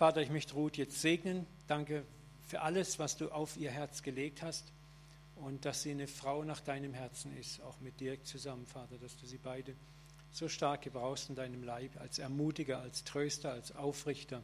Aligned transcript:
Vater, 0.00 0.22
ich 0.22 0.30
möchte 0.30 0.54
Ruth 0.54 0.78
jetzt 0.78 1.02
segnen. 1.02 1.44
Danke 1.66 2.06
für 2.48 2.62
alles, 2.62 2.98
was 2.98 3.18
du 3.18 3.28
auf 3.30 3.58
ihr 3.58 3.70
Herz 3.70 4.02
gelegt 4.02 4.40
hast 4.40 4.64
und 5.36 5.66
dass 5.66 5.82
sie 5.82 5.90
eine 5.90 6.06
Frau 6.06 6.42
nach 6.42 6.60
deinem 6.60 6.94
Herzen 6.94 7.36
ist, 7.36 7.60
auch 7.60 7.78
mit 7.80 8.00
Dirk 8.00 8.24
zusammen, 8.24 8.64
Vater, 8.64 8.96
dass 8.96 9.14
du 9.18 9.26
sie 9.26 9.36
beide 9.36 9.74
so 10.32 10.48
stark 10.48 10.80
gebrauchst 10.80 11.28
in 11.28 11.34
deinem 11.34 11.62
Leib, 11.62 12.00
als 12.00 12.18
Ermutiger, 12.18 12.80
als 12.80 13.04
Tröster, 13.04 13.52
als 13.52 13.76
Aufrichter. 13.76 14.42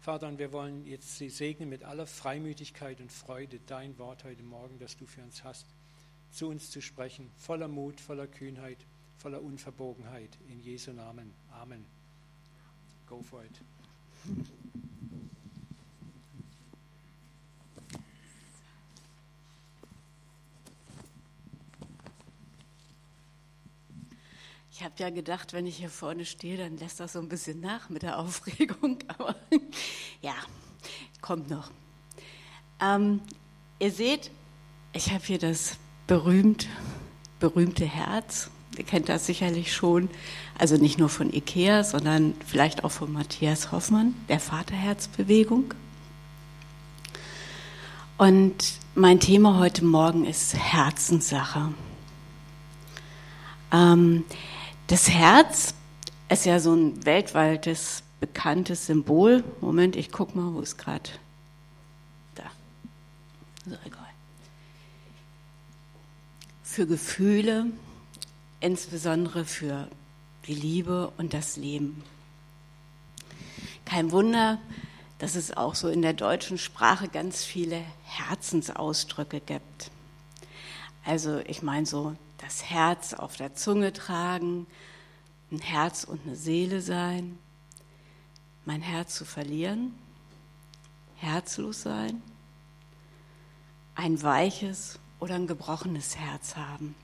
Vater, 0.00 0.26
und 0.26 0.40
wir 0.40 0.50
wollen 0.50 0.84
jetzt 0.84 1.16
sie 1.16 1.30
segnen 1.30 1.68
mit 1.68 1.84
aller 1.84 2.08
Freimütigkeit 2.08 3.00
und 3.00 3.12
Freude, 3.12 3.60
dein 3.68 3.96
Wort 3.98 4.24
heute 4.24 4.42
Morgen, 4.42 4.80
das 4.80 4.96
du 4.96 5.06
für 5.06 5.22
uns 5.22 5.44
hast, 5.44 5.64
zu 6.32 6.48
uns 6.48 6.72
zu 6.72 6.82
sprechen, 6.82 7.30
voller 7.38 7.68
Mut, 7.68 8.00
voller 8.00 8.26
Kühnheit, 8.26 8.78
voller 9.18 9.42
Unverbogenheit. 9.42 10.36
In 10.48 10.60
Jesu 10.60 10.90
Namen. 10.90 11.32
Amen. 11.52 11.86
Go 13.06 13.22
for 13.22 13.44
it. 13.44 14.58
Ich 24.82 24.86
habe 24.86 24.94
ja 24.98 25.10
gedacht, 25.10 25.52
wenn 25.52 25.64
ich 25.64 25.76
hier 25.76 25.88
vorne 25.88 26.24
stehe, 26.24 26.56
dann 26.56 26.76
lässt 26.76 26.98
das 26.98 27.12
so 27.12 27.20
ein 27.20 27.28
bisschen 27.28 27.60
nach 27.60 27.88
mit 27.88 28.02
der 28.02 28.18
Aufregung. 28.18 28.98
Aber 29.16 29.36
ja, 30.22 30.34
kommt 31.20 31.48
noch. 31.50 31.70
Ähm, 32.80 33.20
ihr 33.78 33.92
seht, 33.92 34.32
ich 34.92 35.12
habe 35.12 35.22
hier 35.24 35.38
das 35.38 35.76
berühmt, 36.08 36.66
berühmte 37.38 37.84
Herz. 37.84 38.50
Ihr 38.76 38.82
kennt 38.82 39.08
das 39.08 39.24
sicherlich 39.24 39.72
schon. 39.72 40.10
Also 40.58 40.76
nicht 40.76 40.98
nur 40.98 41.08
von 41.08 41.32
Ikea, 41.32 41.84
sondern 41.84 42.34
vielleicht 42.44 42.82
auch 42.82 42.90
von 42.90 43.12
Matthias 43.12 43.70
Hoffmann, 43.70 44.16
der 44.28 44.40
Vaterherzbewegung. 44.40 45.74
Und 48.18 48.56
mein 48.96 49.20
Thema 49.20 49.60
heute 49.60 49.84
Morgen 49.84 50.24
ist 50.24 50.56
Herzenssache. 50.56 51.72
Ähm, 53.70 54.24
das 54.92 55.08
Herz 55.08 55.72
ist 56.28 56.44
ja 56.44 56.60
so 56.60 56.74
ein 56.74 57.06
weltweites 57.06 58.02
bekanntes 58.20 58.84
Symbol. 58.84 59.42
Moment, 59.62 59.96
ich 59.96 60.12
guck 60.12 60.36
mal, 60.36 60.52
wo 60.52 60.60
ist 60.60 60.76
gerade. 60.76 61.08
Da. 62.34 62.42
So, 63.64 63.74
egal. 63.86 64.06
Für 66.62 66.86
Gefühle, 66.86 67.68
insbesondere 68.60 69.46
für 69.46 69.88
die 70.46 70.54
Liebe 70.54 71.10
und 71.16 71.32
das 71.32 71.56
Leben. 71.56 72.04
Kein 73.86 74.12
Wunder, 74.12 74.58
dass 75.18 75.36
es 75.36 75.56
auch 75.56 75.74
so 75.74 75.88
in 75.88 76.02
der 76.02 76.12
deutschen 76.12 76.58
Sprache 76.58 77.08
ganz 77.08 77.44
viele 77.44 77.82
Herzensausdrücke 78.04 79.40
gibt. 79.40 79.90
Also 81.06 81.38
ich 81.46 81.62
meine 81.62 81.86
so 81.86 82.14
das 82.42 82.64
Herz 82.64 83.14
auf 83.14 83.36
der 83.36 83.54
Zunge 83.54 83.92
tragen, 83.92 84.66
ein 85.52 85.60
Herz 85.60 86.02
und 86.02 86.26
eine 86.26 86.34
Seele 86.34 86.80
sein, 86.80 87.38
mein 88.64 88.82
Herz 88.82 89.14
zu 89.14 89.24
verlieren, 89.24 89.94
herzlos 91.16 91.82
sein, 91.82 92.20
ein 93.94 94.20
weiches 94.22 94.98
oder 95.20 95.36
ein 95.36 95.46
gebrochenes 95.46 96.16
Herz 96.16 96.56
haben. 96.56 96.96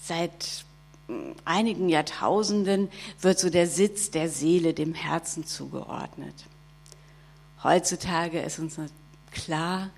Seit 0.00 0.64
hm, 1.06 1.34
einigen 1.44 1.90
Jahrtausenden 1.90 2.88
wird 3.20 3.38
so 3.38 3.50
der 3.50 3.66
Sitz 3.66 4.10
der 4.10 4.30
Seele 4.30 4.72
dem 4.72 4.94
Herzen 4.94 5.44
zugeordnet. 5.44 6.46
Heutzutage 7.62 8.40
ist 8.40 8.58
uns 8.58 8.78
klar, 9.32 9.90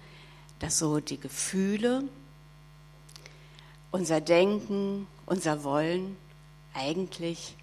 dass 0.59 0.79
so 0.79 0.99
die 0.99 1.21
Gefühle 1.21 2.03
unser 3.91 4.21
Denken, 4.21 5.07
unser 5.27 5.65
Wollen 5.65 6.17
eigentlich 6.75 7.57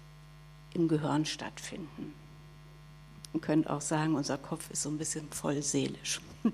im 0.74 0.88
Gehirn 0.88 1.24
stattfinden. 1.24 2.14
Man 3.32 3.40
könnte 3.40 3.70
auch 3.70 3.80
sagen, 3.80 4.14
unser 4.14 4.38
Kopf 4.38 4.70
ist 4.70 4.82
so 4.82 4.88
ein 4.88 4.98
bisschen 4.98 5.30
voll 5.30 5.62
seelisch. 5.62 6.20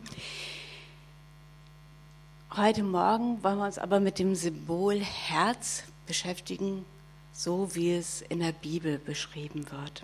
Heute 2.55 2.83
Morgen 2.83 3.43
wollen 3.43 3.59
wir 3.59 3.65
uns 3.65 3.79
aber 3.79 3.99
mit 3.99 4.19
dem 4.19 4.35
Symbol 4.35 5.01
Herz 5.01 5.85
beschäftigen, 6.07 6.85
so 7.33 7.75
wie 7.75 7.95
es 7.95 8.21
in 8.21 8.41
der 8.41 8.53
Bibel 8.53 8.99
beschrieben 8.99 9.71
wird. 9.71 10.03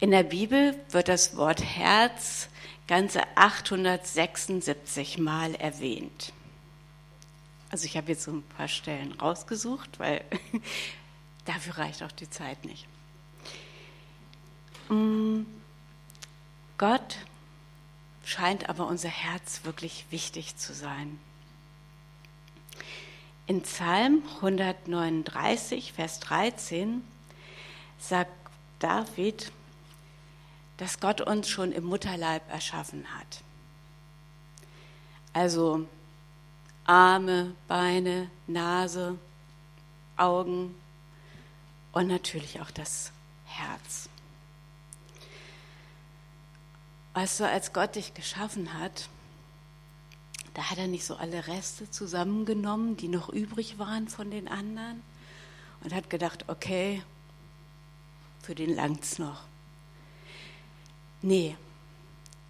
In 0.00 0.10
der 0.10 0.24
Bibel 0.24 0.74
wird 0.90 1.08
das 1.08 1.36
Wort 1.36 1.62
Herz 1.62 2.48
ganze 2.88 3.22
876 3.36 5.18
Mal 5.18 5.54
erwähnt. 5.54 6.32
Also 7.74 7.86
ich 7.86 7.96
habe 7.96 8.12
jetzt 8.12 8.22
so 8.22 8.30
ein 8.30 8.44
paar 8.44 8.68
Stellen 8.68 9.10
rausgesucht, 9.14 9.98
weil 9.98 10.24
dafür 11.44 11.78
reicht 11.78 12.04
auch 12.04 12.12
die 12.12 12.30
Zeit 12.30 12.64
nicht. 12.64 12.86
Mm, 14.88 15.40
Gott 16.78 17.16
scheint 18.24 18.68
aber 18.68 18.86
unser 18.86 19.08
Herz 19.08 19.64
wirklich 19.64 20.06
wichtig 20.10 20.56
zu 20.56 20.72
sein. 20.72 21.18
In 23.48 23.62
Psalm 23.62 24.22
139, 24.36 25.94
Vers 25.94 26.20
13 26.20 27.02
sagt 27.98 28.30
David, 28.78 29.50
dass 30.76 31.00
Gott 31.00 31.22
uns 31.22 31.48
schon 31.48 31.72
im 31.72 31.82
Mutterleib 31.82 32.48
erschaffen 32.52 33.04
hat. 33.18 33.42
Also 35.32 35.88
Arme, 36.84 37.54
Beine, 37.66 38.30
Nase, 38.46 39.18
Augen 40.16 40.74
und 41.92 42.08
natürlich 42.08 42.60
auch 42.60 42.70
das 42.70 43.10
Herz. 43.46 44.08
Weißt 47.14 47.40
du, 47.40 47.48
als 47.48 47.72
Gott 47.72 47.94
dich 47.94 48.14
geschaffen 48.14 48.74
hat, 48.74 49.08
da 50.54 50.70
hat 50.70 50.78
er 50.78 50.88
nicht 50.88 51.04
so 51.04 51.16
alle 51.16 51.46
Reste 51.46 51.90
zusammengenommen, 51.90 52.96
die 52.96 53.08
noch 53.08 53.28
übrig 53.28 53.78
waren 53.78 54.08
von 54.08 54.30
den 54.30 54.48
anderen 54.48 55.02
und 55.82 55.94
hat 55.94 56.10
gedacht, 56.10 56.44
okay, 56.48 57.02
für 58.42 58.54
den 58.54 58.74
langt's 58.74 59.18
noch. 59.18 59.44
Nee, 61.22 61.56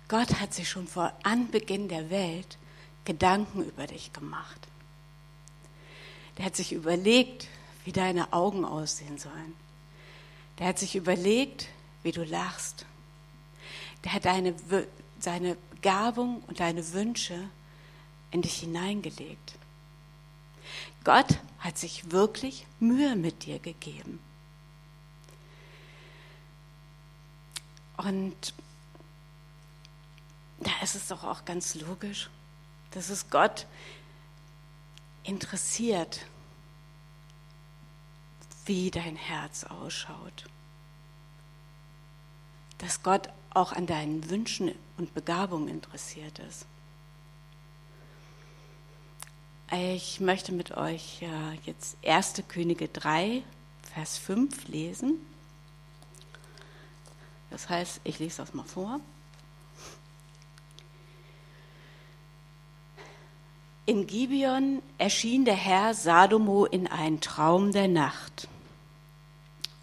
Gott 0.08 0.40
hat 0.40 0.52
sich 0.52 0.68
schon 0.68 0.88
vor 0.88 1.12
Anbeginn 1.22 1.88
der 1.88 2.10
Welt 2.10 2.58
Gedanken 3.04 3.64
über 3.64 3.86
dich 3.86 4.12
gemacht. 4.12 4.68
Der 6.38 6.46
hat 6.46 6.56
sich 6.56 6.72
überlegt, 6.72 7.48
wie 7.84 7.92
deine 7.92 8.32
Augen 8.32 8.64
aussehen 8.64 9.18
sollen. 9.18 9.54
Der 10.58 10.68
hat 10.68 10.78
sich 10.78 10.96
überlegt, 10.96 11.68
wie 12.02 12.12
du 12.12 12.24
lachst. 12.24 12.86
Der 14.04 14.12
hat 14.12 14.24
deine, 14.24 14.54
seine 15.18 15.56
Begabung 15.70 16.42
und 16.46 16.60
deine 16.60 16.92
Wünsche 16.92 17.48
in 18.30 18.42
dich 18.42 18.60
hineingelegt. 18.60 19.54
Gott 21.04 21.38
hat 21.58 21.78
sich 21.78 22.10
wirklich 22.10 22.66
Mühe 22.80 23.16
mit 23.16 23.44
dir 23.44 23.58
gegeben. 23.58 24.18
Und 27.96 28.54
da 30.60 30.70
ist 30.82 30.94
es 30.94 31.08
doch 31.08 31.22
auch 31.22 31.44
ganz 31.44 31.74
logisch, 31.74 32.30
dass 32.94 33.10
es 33.10 33.28
Gott 33.28 33.66
interessiert, 35.24 36.20
wie 38.66 38.90
dein 38.90 39.16
Herz 39.16 39.64
ausschaut. 39.64 40.44
Dass 42.78 43.02
Gott 43.02 43.28
auch 43.50 43.72
an 43.72 43.86
deinen 43.86 44.30
Wünschen 44.30 44.72
und 44.96 45.12
Begabungen 45.12 45.68
interessiert 45.68 46.38
ist. 46.38 46.66
Ich 49.72 50.20
möchte 50.20 50.52
mit 50.52 50.76
euch 50.76 51.24
jetzt 51.64 51.96
1. 52.06 52.44
Könige 52.48 52.88
3, 52.88 53.42
Vers 53.92 54.18
5 54.18 54.68
lesen. 54.68 55.14
Das 57.50 57.68
heißt, 57.68 58.00
ich 58.04 58.20
lese 58.20 58.38
das 58.38 58.54
mal 58.54 58.64
vor. 58.64 59.00
In 63.86 64.06
Gibeon 64.06 64.82
erschien 64.96 65.44
der 65.44 65.56
Herr 65.56 65.92
Sadomo 65.92 66.64
in 66.64 66.86
einen 66.86 67.20
Traum 67.20 67.70
der 67.70 67.86
Nacht. 67.86 68.48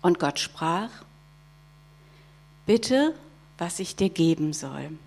Und 0.01 0.17
Gott 0.17 0.39
sprach, 0.39 0.89
bitte, 2.65 3.13
was 3.59 3.77
ich 3.79 3.95
dir 3.95 4.09
geben 4.09 4.53
soll. 4.53 4.97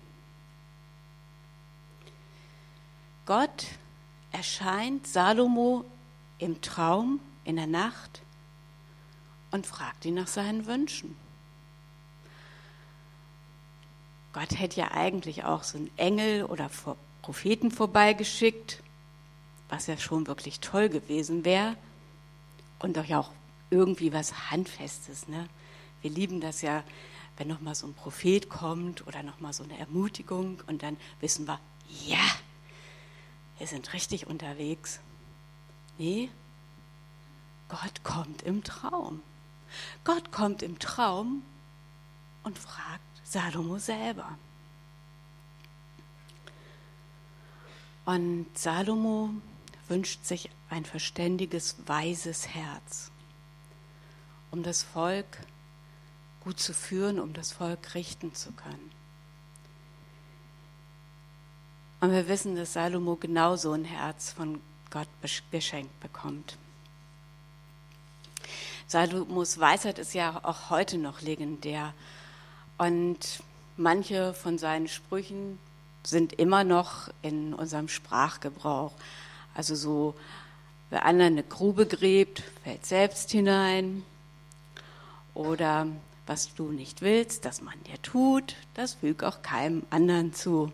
Gott 3.25 3.65
erscheint 4.31 5.07
Salomo 5.07 5.83
im 6.37 6.61
Traum 6.61 7.19
in 7.43 7.57
der 7.57 7.67
Nacht 7.67 8.21
und 9.51 9.67
fragt 9.67 10.05
ihn 10.05 10.13
nach 10.13 10.27
seinen 10.27 10.67
Wünschen. 10.67 11.17
Gott 14.31 14.57
hätte 14.57 14.79
ja 14.79 14.91
eigentlich 14.91 15.43
auch 15.43 15.63
so 15.63 15.77
einen 15.77 15.91
Engel 15.97 16.45
oder 16.45 16.69
Propheten 17.21 17.71
vorbeigeschickt, 17.71 18.83
was 19.69 19.87
ja 19.87 19.97
schon 19.97 20.27
wirklich 20.27 20.59
toll 20.59 20.89
gewesen 20.89 21.45
wäre. 21.45 21.75
Und 22.79 22.97
doch 22.97 23.05
ja 23.05 23.19
auch 23.19 23.31
irgendwie 23.69 24.13
was 24.13 24.51
Handfestes. 24.51 25.27
Ne? 25.27 25.47
Wir 26.01 26.11
lieben 26.11 26.41
das 26.41 26.61
ja, 26.61 26.83
wenn 27.37 27.47
nochmal 27.47 27.75
so 27.75 27.87
ein 27.87 27.93
Prophet 27.93 28.49
kommt 28.49 29.05
oder 29.07 29.23
nochmal 29.23 29.53
so 29.53 29.63
eine 29.63 29.77
Ermutigung 29.77 30.61
und 30.67 30.83
dann 30.83 30.97
wissen 31.19 31.47
wir, 31.47 31.59
ja, 32.05 32.25
wir 33.57 33.67
sind 33.67 33.93
richtig 33.93 34.27
unterwegs. 34.27 34.99
Nee, 35.97 36.29
Gott 37.69 38.03
kommt 38.03 38.41
im 38.41 38.63
Traum. 38.63 39.21
Gott 40.03 40.31
kommt 40.31 40.61
im 40.61 40.79
Traum 40.79 41.43
und 42.43 42.57
fragt 42.57 43.01
Salomo 43.23 43.79
selber. 43.79 44.37
Und 48.05 48.45
Salomo 48.53 49.31
wünscht 49.87 50.25
sich 50.25 50.49
ein 50.69 50.85
verständiges, 50.85 51.75
weises 51.85 52.47
Herz, 52.47 53.11
um 54.51 54.63
das 54.63 54.83
Volk 54.83 55.25
gut 56.41 56.59
zu 56.59 56.73
führen, 56.73 57.19
um 57.19 57.33
das 57.33 57.51
Volk 57.51 57.95
richten 57.95 58.33
zu 58.33 58.51
können. 58.51 58.91
Und 62.01 62.11
wir 62.11 62.27
wissen, 62.27 62.55
dass 62.55 62.73
Salomo 62.73 63.15
genauso 63.15 63.71
ein 63.71 63.85
Herz 63.85 64.31
von 64.31 64.61
Gott 64.91 65.07
geschenkt 65.51 65.99
bekommt. 65.99 66.57
Salomos 68.87 69.59
Weisheit 69.59 69.97
ist 69.97 70.13
ja 70.13 70.39
auch 70.43 70.69
heute 70.69 70.99
noch 70.99 71.21
legendär. 71.21 71.93
Und 72.77 73.41
manche 73.77 74.33
von 74.33 74.57
seinen 74.59 74.87
Sprüchen 74.87 75.57
sind 76.03 76.33
immer 76.33 76.63
noch 76.63 77.09
in 77.23 77.55
unserem 77.55 77.87
Sprachgebrauch. 77.87 78.93
Also 79.55 79.73
so, 79.73 80.13
wer 80.91 81.05
einer 81.05 81.25
eine 81.25 81.43
Grube 81.43 81.87
gräbt, 81.87 82.43
fällt 82.63 82.85
selbst 82.85 83.31
hinein. 83.31 84.03
Oder 85.33 85.87
was 86.27 86.53
du 86.53 86.71
nicht 86.71 87.01
willst, 87.01 87.45
dass 87.45 87.61
man 87.61 87.81
dir 87.83 88.01
tut, 88.01 88.55
das 88.73 88.95
füg 88.95 89.23
auch 89.23 89.41
keinem 89.41 89.83
anderen 89.89 90.33
zu. 90.33 90.71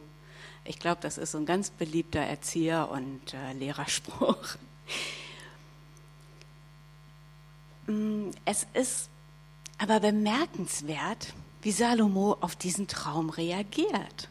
Ich 0.66 0.80
glaube, 0.80 1.02
das 1.02 1.18
ist 1.18 1.32
so 1.32 1.38
ein 1.38 1.46
ganz 1.46 1.70
beliebter 1.70 2.22
Erzieher- 2.22 2.90
und 2.92 3.34
äh, 3.34 3.54
Lehrerspruch. 3.54 4.38
Mm, 7.88 8.30
es 8.46 8.68
ist 8.76 9.10
aber 9.80 10.00
bemerkenswert, 10.00 11.34
wie 11.64 11.72
Salomo 11.72 12.38
auf 12.40 12.56
diesen 12.56 12.88
Traum 12.88 13.32
reagiert. 13.32 14.30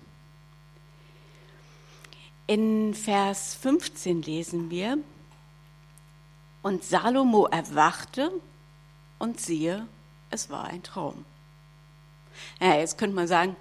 In 2.50 2.94
Vers 2.94 3.54
15 3.54 4.22
lesen 4.22 4.70
wir, 4.70 4.98
und 6.62 6.82
Salomo 6.82 7.46
erwachte 7.46 8.32
und 9.20 9.38
siehe, 9.38 9.86
es 10.30 10.50
war 10.50 10.64
ein 10.64 10.82
Traum. 10.82 11.24
Ja, 12.60 12.74
jetzt 12.74 12.98
könnte 12.98 13.14
man 13.14 13.28
sagen, 13.28 13.54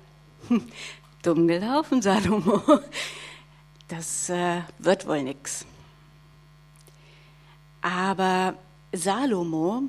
dumm 1.22 1.48
gelaufen, 1.48 2.02
Salomo. 2.02 2.64
Das 3.90 4.28
äh, 4.32 4.62
wird 4.80 5.06
wohl 5.06 5.22
nichts. 5.22 5.68
Aber 7.82 8.56
Salomo, 8.92 9.84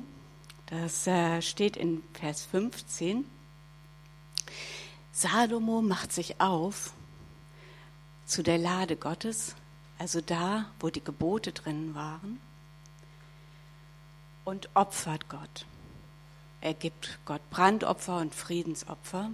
das 0.67 1.07
äh, 1.07 1.41
steht 1.41 1.75
in 1.75 2.03
Vers 2.13 2.45
15, 2.45 3.25
Salomo 5.11 5.81
macht 5.81 6.11
sich 6.11 6.39
auf 6.39 6.93
zu 8.31 8.43
der 8.43 8.57
Lade 8.57 8.95
Gottes, 8.95 9.55
also 9.99 10.21
da, 10.21 10.65
wo 10.79 10.89
die 10.89 11.03
Gebote 11.03 11.51
drin 11.51 11.93
waren, 11.95 12.39
und 14.45 14.69
opfert 14.73 15.27
Gott. 15.27 15.65
Er 16.61 16.73
gibt 16.73 17.19
Gott 17.25 17.41
Brandopfer 17.49 18.17
und 18.19 18.33
Friedensopfer. 18.33 19.31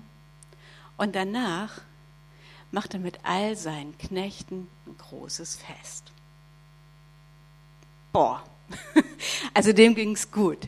Und 0.98 1.16
danach 1.16 1.82
macht 2.72 2.96
er 2.96 3.00
mit 3.00 3.20
all 3.22 3.56
seinen 3.56 3.96
Knechten 4.00 4.68
ein 4.88 4.98
großes 4.98 5.58
Fest. 5.58 6.12
Boah, 8.12 8.44
also 9.54 9.74
dem 9.74 9.94
ging 9.94 10.14
es 10.14 10.32
gut. 10.32 10.68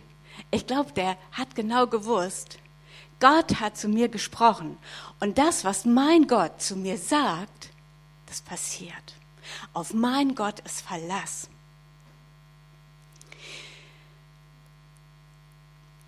Ich 0.51 0.67
glaube, 0.67 0.91
der 0.91 1.17
hat 1.31 1.55
genau 1.55 1.87
gewusst, 1.87 2.59
Gott 3.19 3.59
hat 3.59 3.75
zu 3.75 3.89
mir 3.89 4.07
gesprochen. 4.07 4.77
Und 5.19 5.39
das, 5.39 5.65
was 5.65 5.85
mein 5.85 6.27
Gott 6.27 6.61
zu 6.61 6.75
mir 6.75 6.97
sagt, 6.99 7.58
das 8.29 8.41
passiert. 8.41 9.15
Auf 9.73 9.93
mein 9.93 10.35
Gott 10.35 10.59
ist 10.61 10.81
Verlass. 10.81 11.49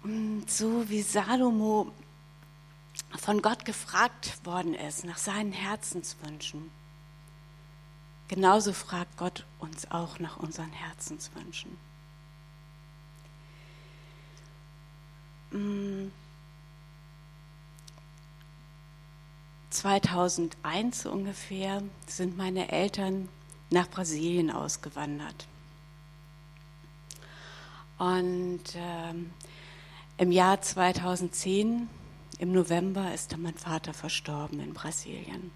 Und 0.03 0.49
so 0.49 0.89
wie 0.89 1.01
Salomo 1.01 1.91
von 3.17 3.41
Gott 3.41 3.65
gefragt 3.65 4.45
worden 4.45 4.73
ist 4.73 5.03
nach 5.03 5.17
seinen 5.17 5.51
Herzenswünschen, 5.51 6.71
genauso 8.27 8.73
fragt 8.73 9.17
Gott 9.17 9.45
uns 9.59 9.89
auch 9.91 10.19
nach 10.19 10.37
unseren 10.37 10.71
Herzenswünschen. 10.71 11.77
2001 19.71 21.05
ungefähr 21.05 21.81
sind 22.05 22.37
meine 22.37 22.71
Eltern 22.71 23.29
nach 23.69 23.89
Brasilien 23.89 24.51
ausgewandert. 24.51 25.47
Und 27.97 28.63
ähm, 28.75 29.31
im 30.17 30.31
Jahr 30.31 30.61
2010, 30.61 31.87
im 32.39 32.51
November, 32.51 33.13
ist 33.13 33.31
dann 33.31 33.43
mein 33.43 33.55
Vater 33.55 33.93
verstorben 33.93 34.59
in 34.59 34.73
Brasilien. 34.73 35.51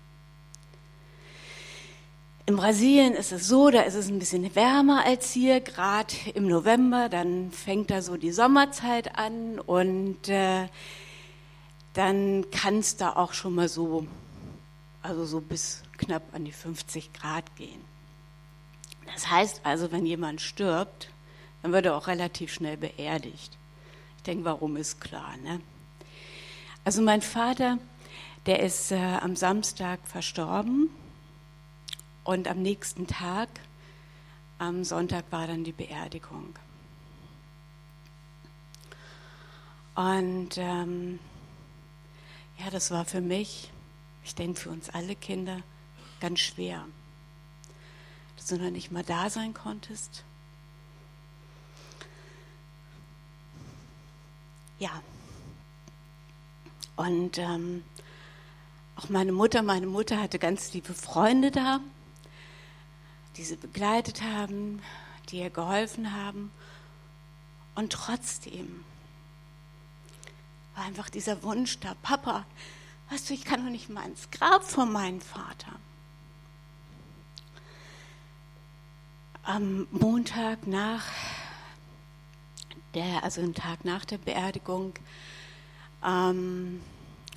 In 2.45 2.55
Brasilien 2.55 3.15
ist 3.15 3.31
es 3.31 3.47
so, 3.47 3.71
da 3.71 3.81
ist 3.81 3.95
es 3.95 4.07
ein 4.07 4.19
bisschen 4.19 4.55
wärmer 4.55 5.03
als 5.03 5.31
hier, 5.31 5.61
gerade 5.61 6.13
im 6.35 6.47
November, 6.47 7.09
dann 7.09 7.51
fängt 7.51 7.89
da 7.89 8.03
so 8.03 8.17
die 8.17 8.31
Sommerzeit 8.31 9.17
an 9.17 9.59
und 9.59 10.29
äh, 10.29 10.67
dann 11.95 12.51
kann 12.51 12.79
es 12.79 12.97
da 12.97 13.15
auch 13.15 13.33
schon 13.33 13.55
mal 13.55 13.69
so, 13.69 14.05
also 15.01 15.25
so 15.25 15.39
bis 15.39 15.81
knapp 15.97 16.23
an 16.33 16.43
die 16.43 16.51
50 16.51 17.13
Grad 17.13 17.55
gehen. 17.55 17.81
Das 19.13 19.29
heißt 19.29 19.61
also, 19.63 19.91
wenn 19.93 20.05
jemand 20.05 20.41
stirbt, 20.41 21.09
dann 21.61 21.71
wird 21.71 21.85
er 21.85 21.95
auch 21.95 22.07
relativ 22.07 22.53
schnell 22.53 22.75
beerdigt. 22.75 23.57
Ich 24.17 24.23
denke, 24.23 24.43
warum 24.43 24.75
ist 24.75 24.99
klar. 24.99 25.37
Ne? 25.37 25.61
Also 26.83 27.01
mein 27.01 27.21
Vater, 27.21 27.79
der 28.45 28.59
ist 28.59 28.91
äh, 28.91 28.97
am 28.97 29.37
Samstag 29.37 29.99
verstorben 30.03 30.89
und 32.25 32.49
am 32.49 32.61
nächsten 32.61 33.07
Tag, 33.07 33.47
am 34.57 34.83
Sonntag, 34.83 35.23
war 35.29 35.47
dann 35.47 35.63
die 35.63 35.71
Beerdigung. 35.71 36.55
Und 39.95 40.57
ähm, 40.57 41.19
ja, 42.59 42.69
das 42.69 42.91
war 42.91 43.05
für 43.05 43.21
mich, 43.21 43.71
ich 44.23 44.35
denke 44.35 44.59
für 44.59 44.69
uns 44.69 44.89
alle 44.89 45.15
Kinder, 45.15 45.61
ganz 46.19 46.39
schwer, 46.39 46.85
dass 48.37 48.47
du 48.47 48.57
noch 48.57 48.71
nicht 48.71 48.91
mal 48.91 49.03
da 49.03 49.29
sein 49.29 49.53
konntest. 49.53 50.23
Ja. 54.79 55.01
Und 56.95 57.37
ähm, 57.37 57.83
auch 58.95 59.09
meine 59.09 59.31
Mutter, 59.31 59.61
meine 59.61 59.87
Mutter 59.87 60.21
hatte 60.21 60.39
ganz 60.39 60.73
liebe 60.73 60.93
Freunde 60.93 61.51
da 61.51 61.79
die 63.37 63.43
sie 63.43 63.57
begleitet 63.57 64.21
haben, 64.21 64.81
die 65.29 65.39
ihr 65.39 65.49
geholfen 65.49 66.13
haben. 66.13 66.51
Und 67.75 67.91
trotzdem 67.91 68.85
war 70.75 70.85
einfach 70.85 71.09
dieser 71.09 71.41
Wunsch 71.43 71.79
da, 71.79 71.95
Papa, 72.01 72.45
weißt 73.09 73.29
du, 73.29 73.33
ich 73.33 73.45
kann 73.45 73.63
doch 73.63 73.71
nicht 73.71 73.89
mal 73.89 74.05
ins 74.07 74.29
Grab 74.31 74.63
von 74.63 74.91
meinem 74.91 75.21
Vater. 75.21 75.71
Am 79.43 79.87
Montag 79.91 80.67
nach 80.67 81.05
der, 82.93 83.23
also 83.23 83.41
einen 83.41 83.53
Tag 83.53 83.85
nach 83.85 84.05
der 84.05 84.17
Beerdigung, 84.17 84.93
ähm, 86.03 86.81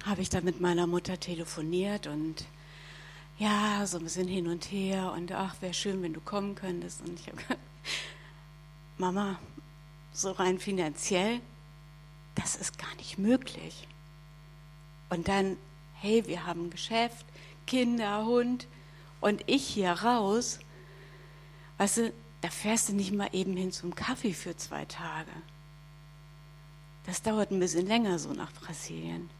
habe 0.04 0.22
ich 0.22 0.30
dann 0.30 0.44
mit 0.44 0.60
meiner 0.60 0.86
Mutter 0.86 1.20
telefoniert 1.20 2.06
und 2.06 2.44
ja, 3.38 3.86
so 3.86 3.98
ein 3.98 4.04
bisschen 4.04 4.26
hin 4.26 4.48
und 4.48 4.64
her 4.64 5.12
und 5.12 5.30
ach, 5.32 5.60
wäre 5.60 5.74
schön, 5.74 6.02
wenn 6.02 6.12
du 6.12 6.20
kommen 6.20 6.54
könntest. 6.54 7.02
Und 7.02 7.20
ich 7.20 7.26
habe 7.26 7.36
gesagt, 7.42 7.60
Mama, 8.96 9.38
so 10.12 10.32
rein 10.32 10.58
finanziell 10.58 11.40
das 12.38 12.56
ist 12.56 12.78
gar 12.78 12.94
nicht 12.96 13.18
möglich. 13.18 13.86
Und 15.10 15.28
dann, 15.28 15.56
hey, 15.94 16.26
wir 16.26 16.46
haben 16.46 16.66
ein 16.66 16.70
Geschäft, 16.70 17.26
Kinder, 17.66 18.24
Hund 18.24 18.66
und 19.20 19.42
ich 19.46 19.66
hier 19.66 19.92
raus. 19.92 20.60
Weißt 21.78 21.98
du, 21.98 22.12
da 22.40 22.50
fährst 22.50 22.88
du 22.88 22.92
nicht 22.92 23.12
mal 23.12 23.28
eben 23.32 23.56
hin 23.56 23.72
zum 23.72 23.94
Kaffee 23.94 24.32
für 24.32 24.56
zwei 24.56 24.84
Tage. 24.84 25.30
Das 27.06 27.22
dauert 27.22 27.50
ein 27.50 27.60
bisschen 27.60 27.86
länger 27.86 28.18
so 28.18 28.32
nach 28.32 28.52
Brasilien. 28.52 29.30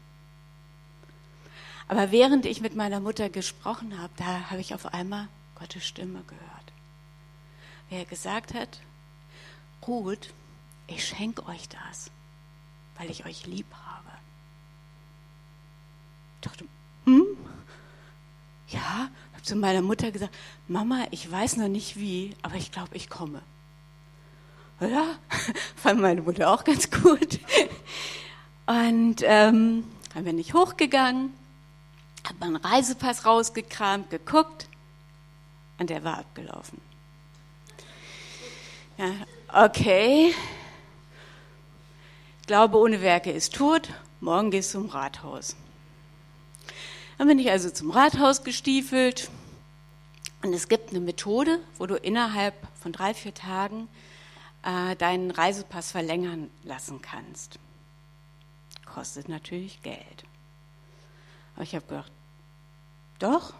Aber 1.87 2.11
während 2.11 2.45
ich 2.45 2.61
mit 2.61 2.75
meiner 2.75 2.99
Mutter 2.99 3.29
gesprochen 3.29 3.99
habe, 3.99 4.13
da 4.17 4.49
habe 4.49 4.61
ich 4.61 4.73
auf 4.73 4.93
einmal 4.93 5.27
Gottes 5.55 5.85
Stimme 5.85 6.23
gehört. 6.27 6.73
Wer 7.89 8.05
gesagt 8.05 8.53
hat, 8.53 8.79
Ruth, 9.87 10.33
ich 10.87 11.05
schenke 11.05 11.45
euch 11.47 11.67
das, 11.69 12.11
weil 12.99 13.09
ich 13.09 13.25
euch 13.25 13.47
lieb 13.47 13.65
habe. 13.73 14.09
Ich 16.35 16.41
dachte, 16.41 16.65
hm? 17.05 17.25
Ja, 18.67 19.09
habe 19.33 19.41
zu 19.43 19.55
meiner 19.55 19.81
Mutter 19.81 20.11
gesagt, 20.11 20.35
Mama, 20.67 21.05
ich 21.11 21.31
weiß 21.31 21.57
noch 21.57 21.69
nicht 21.69 21.97
wie, 21.97 22.35
aber 22.41 22.55
ich 22.55 22.71
glaube, 22.71 22.95
ich 22.95 23.09
komme. 23.09 23.41
Ja, 24.81 25.15
fand 25.75 26.01
meine 26.01 26.21
Mutter 26.21 26.53
auch 26.53 26.63
ganz 26.63 26.91
gut. 26.91 27.39
Und 28.67 29.23
ähm, 29.23 29.85
dann 30.13 30.23
bin 30.25 30.37
ich 30.37 30.53
hochgegangen, 30.53 31.33
habe 32.27 32.39
meinen 32.39 32.57
Reisepass 32.57 33.25
rausgekramt, 33.25 34.09
geguckt 34.09 34.67
und 35.79 35.89
der 35.89 36.03
war 36.03 36.19
abgelaufen. 36.19 36.81
Ja, 38.97 39.65
okay. 39.65 40.33
Glaube 42.49 42.79
ohne 42.79 43.01
Werke 43.01 43.29
ist 43.29 43.53
tot. 43.53 43.89
Morgen 44.21 44.49
gehst 44.49 44.73
du 44.73 44.79
zum 44.79 44.89
Rathaus. 44.89 45.55
Dann 47.19 47.27
bin 47.27 47.37
ich 47.37 47.51
also 47.51 47.69
zum 47.69 47.91
Rathaus 47.91 48.43
gestiefelt. 48.43 49.29
Und 50.41 50.51
es 50.53 50.67
gibt 50.67 50.89
eine 50.89 50.99
Methode, 50.99 51.59
wo 51.77 51.85
du 51.85 51.93
innerhalb 51.93 52.55
von 52.81 52.91
drei, 52.91 53.13
vier 53.13 53.35
Tagen 53.35 53.87
äh, 54.63 54.95
deinen 54.95 55.29
Reisepass 55.29 55.91
verlängern 55.91 56.49
lassen 56.63 57.03
kannst. 57.03 57.59
Kostet 58.83 59.29
natürlich 59.29 59.83
Geld. 59.83 60.23
Aber 61.53 61.61
ich 61.61 61.75
habe 61.75 61.85
gedacht, 61.85 62.11
doch, 63.19 63.53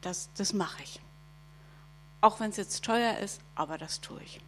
das, 0.00 0.30
das 0.38 0.54
mache 0.54 0.82
ich. 0.82 0.98
Auch 2.22 2.40
wenn 2.40 2.48
es 2.48 2.56
jetzt 2.56 2.86
teuer 2.86 3.18
ist, 3.18 3.42
aber 3.54 3.76
das 3.76 4.00
tue 4.00 4.22
ich. 4.22 4.40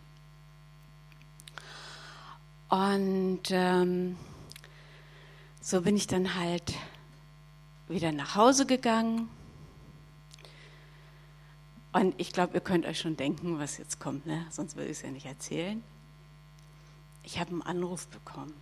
Und 2.75 3.53
ähm, 3.53 4.17
so 5.61 5.83
bin 5.83 5.97
ich 5.97 6.09
dann 6.09 6.35
halt 6.35 6.75
wieder 7.87 8.11
nach 8.11 8.35
Hause 8.35 8.67
gegangen. 8.67 9.29
Und 11.93 12.17
ich 12.19 12.33
glaube, 12.33 12.55
ihr 12.55 12.61
könnt 12.61 12.85
euch 12.85 12.99
schon 12.99 13.17
denken, 13.17 13.61
was 13.61 13.79
jetzt 13.79 14.01
kommt, 14.01 14.27
ne? 14.27 14.45
sonst 14.51 14.75
würde 14.75 14.91
ich 14.91 14.97
es 14.97 15.03
ja 15.03 15.13
nicht 15.13 15.27
erzählen. 15.27 15.85
Ich 17.23 17.39
habe 17.39 17.53
einen 17.53 17.63
Anruf 17.63 18.09
bekommen, 18.09 18.53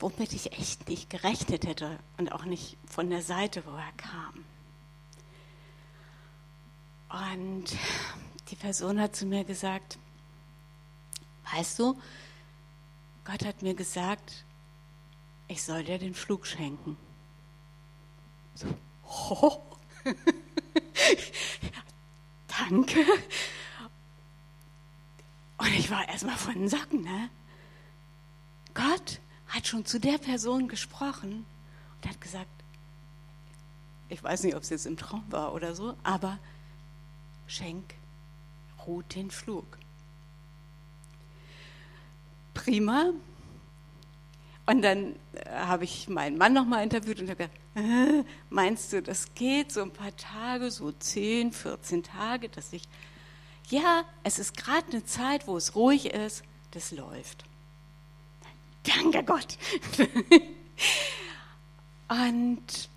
womit 0.00 0.34
ich 0.34 0.52
echt 0.52 0.86
nicht 0.86 1.08
gerechnet 1.08 1.66
hätte 1.66 1.98
und 2.18 2.30
auch 2.30 2.44
nicht 2.44 2.76
von 2.84 3.08
der 3.08 3.22
Seite, 3.22 3.62
wo 3.64 3.70
er 3.70 3.92
kam. 3.96 4.44
Und 7.38 7.74
die 8.50 8.56
Person 8.56 9.00
hat 9.00 9.16
zu 9.16 9.24
mir 9.24 9.44
gesagt, 9.44 9.98
weißt 11.52 11.78
du, 11.78 12.00
Gott 13.24 13.44
hat 13.44 13.62
mir 13.62 13.74
gesagt, 13.74 14.44
ich 15.48 15.62
soll 15.62 15.84
dir 15.84 15.98
den 15.98 16.14
Flug 16.14 16.46
schenken. 16.46 16.96
So, 18.54 18.66
oh. 19.04 19.60
Danke. 22.46 23.04
Und 25.58 25.74
ich 25.74 25.90
war 25.90 26.08
erstmal 26.08 26.36
von 26.36 26.54
den 26.54 26.68
Socken, 26.68 27.02
ne? 27.02 27.30
Gott 28.74 29.20
hat 29.48 29.66
schon 29.66 29.84
zu 29.84 29.98
der 29.98 30.18
Person 30.18 30.68
gesprochen 30.68 31.44
und 31.96 32.08
hat 32.08 32.20
gesagt, 32.20 32.48
ich 34.08 34.22
weiß 34.22 34.44
nicht, 34.44 34.54
ob 34.56 34.62
es 34.62 34.70
jetzt 34.70 34.86
im 34.86 34.96
Traum 34.96 35.24
war 35.28 35.52
oder 35.52 35.74
so, 35.74 35.96
aber 36.02 36.38
schenk 37.46 37.94
Ruth 38.86 39.14
den 39.14 39.30
Flug. 39.30 39.78
Prima. 42.64 43.12
Und 44.66 44.82
dann 44.82 45.16
äh, 45.32 45.50
habe 45.50 45.84
ich 45.84 46.08
meinen 46.08 46.36
Mann 46.36 46.52
nochmal 46.52 46.82
interviewt 46.82 47.20
und 47.20 47.30
habe 47.30 47.36
gesagt, 47.36 47.58
äh, 47.74 48.24
meinst 48.50 48.92
du, 48.92 49.02
das 49.02 49.34
geht 49.34 49.72
so 49.72 49.82
ein 49.82 49.90
paar 49.90 50.16
Tage, 50.16 50.70
so 50.70 50.92
10, 50.92 51.52
14 51.52 52.02
Tage, 52.02 52.48
dass 52.48 52.72
ich, 52.72 52.82
ja, 53.68 54.04
es 54.24 54.38
ist 54.38 54.56
gerade 54.56 54.86
eine 54.90 55.04
Zeit, 55.04 55.46
wo 55.46 55.56
es 55.56 55.74
ruhig 55.74 56.06
ist, 56.06 56.42
das 56.72 56.92
läuft. 56.92 57.44
Danke 58.82 59.24
Gott. 59.24 59.58
und 62.08 62.88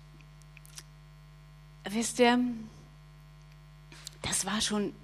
wisst 1.88 2.18
ihr, 2.18 2.38
das 4.22 4.46
war 4.46 4.60
schon 4.60 4.94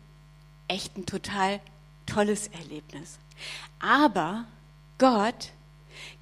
echt 0.69 0.97
ein 0.97 1.07
total 1.07 1.61
tolles 2.07 2.49
Erlebnis. 2.49 3.19
Aber 3.79 4.47
Gott 4.99 5.51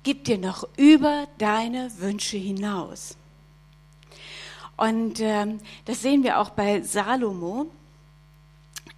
gibt 0.03 0.27
dir 0.29 0.39
noch 0.39 0.69
über 0.77 1.27
deine 1.39 1.91
Wünsche 1.99 2.37
hinaus. 2.37 3.17
Und 4.77 5.21
ähm, 5.21 5.61
das 5.85 6.03
sehen 6.03 6.23
wir 6.23 6.39
auch 6.39 6.51
bei 6.51 6.83
Salomo, 6.83 7.67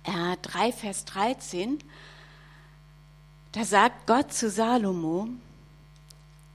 äh, 0.05 0.37
3, 0.43 0.73
Vers 0.73 1.05
13. 1.07 1.79
Da 3.53 3.65
sagt 3.65 4.07
Gott 4.07 4.33
zu 4.33 4.51
Salomo, 4.51 5.29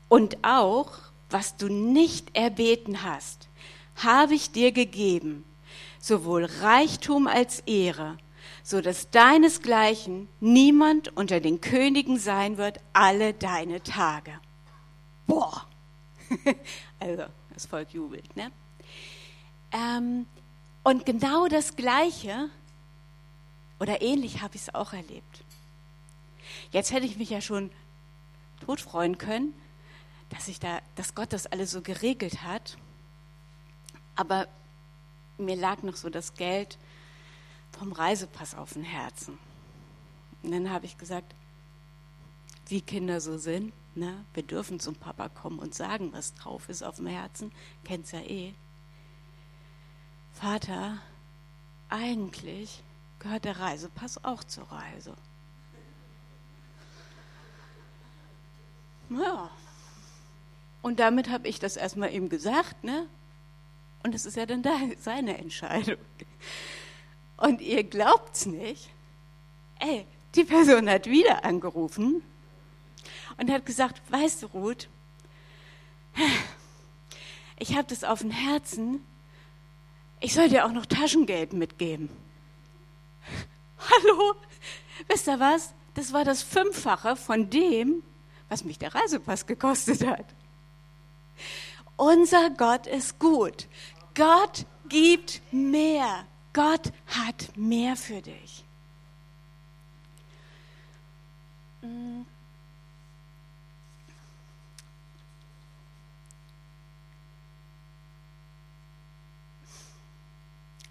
und 0.08 0.38
auch, 0.44 0.92
was 1.30 1.58
du 1.58 1.68
nicht 1.68 2.36
erbeten 2.36 3.04
hast, 3.04 3.50
habe 3.96 4.36
ich 4.36 4.52
dir 4.52 4.72
gegeben, 4.72 5.44
sowohl 6.00 6.46
Reichtum 6.46 7.28
als 7.28 7.60
Ehre, 7.62 8.18
so 8.66 8.82
dass 8.82 9.12
deinesgleichen 9.12 10.28
niemand 10.40 11.16
unter 11.16 11.40
den 11.40 11.62
Königen 11.62 12.18
sein 12.18 12.58
wird 12.58 12.80
alle 12.94 13.36
deine 13.36 13.84
Tage. 13.84 14.32
Boah! 15.28 15.68
also, 17.00 17.26
das 17.54 17.68
Volk 17.68 17.94
jubelt, 17.94 18.36
ne? 18.36 18.52
Ähm, 19.72 20.26
und 20.84 21.06
genau 21.06 21.48
das 21.48 21.76
Gleiche 21.76 22.50
oder 23.80 24.02
ähnlich 24.02 24.42
habe 24.42 24.56
ich 24.56 24.64
es 24.64 24.74
auch 24.74 24.94
erlebt. 24.94 25.44
Jetzt 26.72 26.92
hätte 26.92 27.06
ich 27.06 27.18
mich 27.18 27.30
ja 27.30 27.42
schon 27.42 27.70
tot 28.66 28.82
freuen 28.82 29.20
können, 29.20 29.54
dass 30.30 30.48
ich 30.48 30.60
da, 30.60 30.80
dass 30.96 31.14
Gott 31.14 31.34
das 31.34 31.46
alles 31.46 31.70
so 31.70 31.82
geregelt 31.82 32.42
hat. 32.42 32.78
Aber 34.16 34.48
mir 35.38 35.56
lag 35.56 35.84
noch 35.84 35.96
so 35.96 36.10
das 36.10 36.34
Geld 36.34 36.80
vom 37.77 37.91
Reisepass 37.91 38.55
auf 38.55 38.74
dem 38.74 38.84
Herzen. 38.84 39.38
Und 40.44 40.51
dann 40.51 40.70
habe 40.70 40.86
ich 40.86 40.98
gesagt, 40.98 41.36
wie 42.67 42.82
Kinder 42.82 43.22
so 43.22 43.38
sind, 43.38 43.74
ne? 43.96 44.25
wir 44.34 44.44
dürfen 44.44 44.79
zum 44.79 44.96
Papa 44.96 45.29
kommen 45.29 45.60
und 45.60 45.74
sagen, 45.74 46.12
was 46.13 46.34
drauf 46.34 46.70
ist 46.70 46.84
auf 46.84 46.98
dem 46.98 47.08
Herzen, 47.08 47.51
kennt's 47.84 48.12
ja 48.12 48.22
eh. 48.22 48.53
Vater, 50.34 51.00
eigentlich 51.89 52.84
gehört 53.20 53.46
der 53.46 53.60
Reisepass 53.60 54.24
auch 54.24 54.44
zur 54.44 54.65
Reise. 54.72 55.15
Ja. 59.10 59.50
Und 60.82 61.00
damit 61.00 61.29
habe 61.29 61.48
ich 61.48 61.60
das 61.60 61.77
erstmal 61.77 62.13
ihm 62.13 62.29
gesagt, 62.29 62.84
ne? 62.84 63.08
Und 64.03 64.13
es 64.13 64.25
ist 64.25 64.38
ja 64.38 64.46
dann 64.46 64.63
seine 65.00 65.38
Entscheidung. 65.38 65.98
Und 67.38 67.62
ihr 67.62 67.84
glaubt's 67.84 68.46
nicht. 68.46 68.89
Ey, 69.80 70.06
die 70.36 70.44
Person 70.44 70.89
hat 70.89 71.06
wieder 71.08 71.44
angerufen 71.44 72.24
und 73.38 73.51
hat 73.51 73.65
gesagt, 73.65 74.01
weißt 74.10 74.44
du, 74.44 74.48
Ruth, 74.48 74.88
ich 77.58 77.75
habe 77.75 77.88
das 77.88 78.04
auf 78.04 78.20
dem 78.20 78.32
Herzen, 78.32 79.04
ich 80.20 80.34
soll 80.34 80.50
dir 80.50 80.65
auch 80.65 80.72
noch 80.72 80.86
Taschengeld 80.86 81.54
mitgeben. 81.54 82.10
Hallo, 83.80 84.36
wisst 85.08 85.27
ihr 85.27 85.39
was? 85.39 85.74
Das 85.94 86.13
war 86.13 86.24
das 86.24 86.42
Fünffache 86.42 87.15
von 87.15 87.50
dem, 87.50 88.01
was 88.50 88.63
mich 88.63 88.80
der 88.80 88.96
Reisepass 88.96 89.46
gekostet 89.46 90.06
hat. 90.06 90.25
Unser 91.98 92.50
Gott 92.51 92.88
ist 92.88 93.20
gut. 93.20 93.68
Gott 94.13 94.65
gibt 94.89 95.42
mehr. 95.51 96.25
Gott 96.56 96.94
hat 97.08 97.58
mehr 97.58 97.98
für 97.98 98.22
dich. 98.22 98.64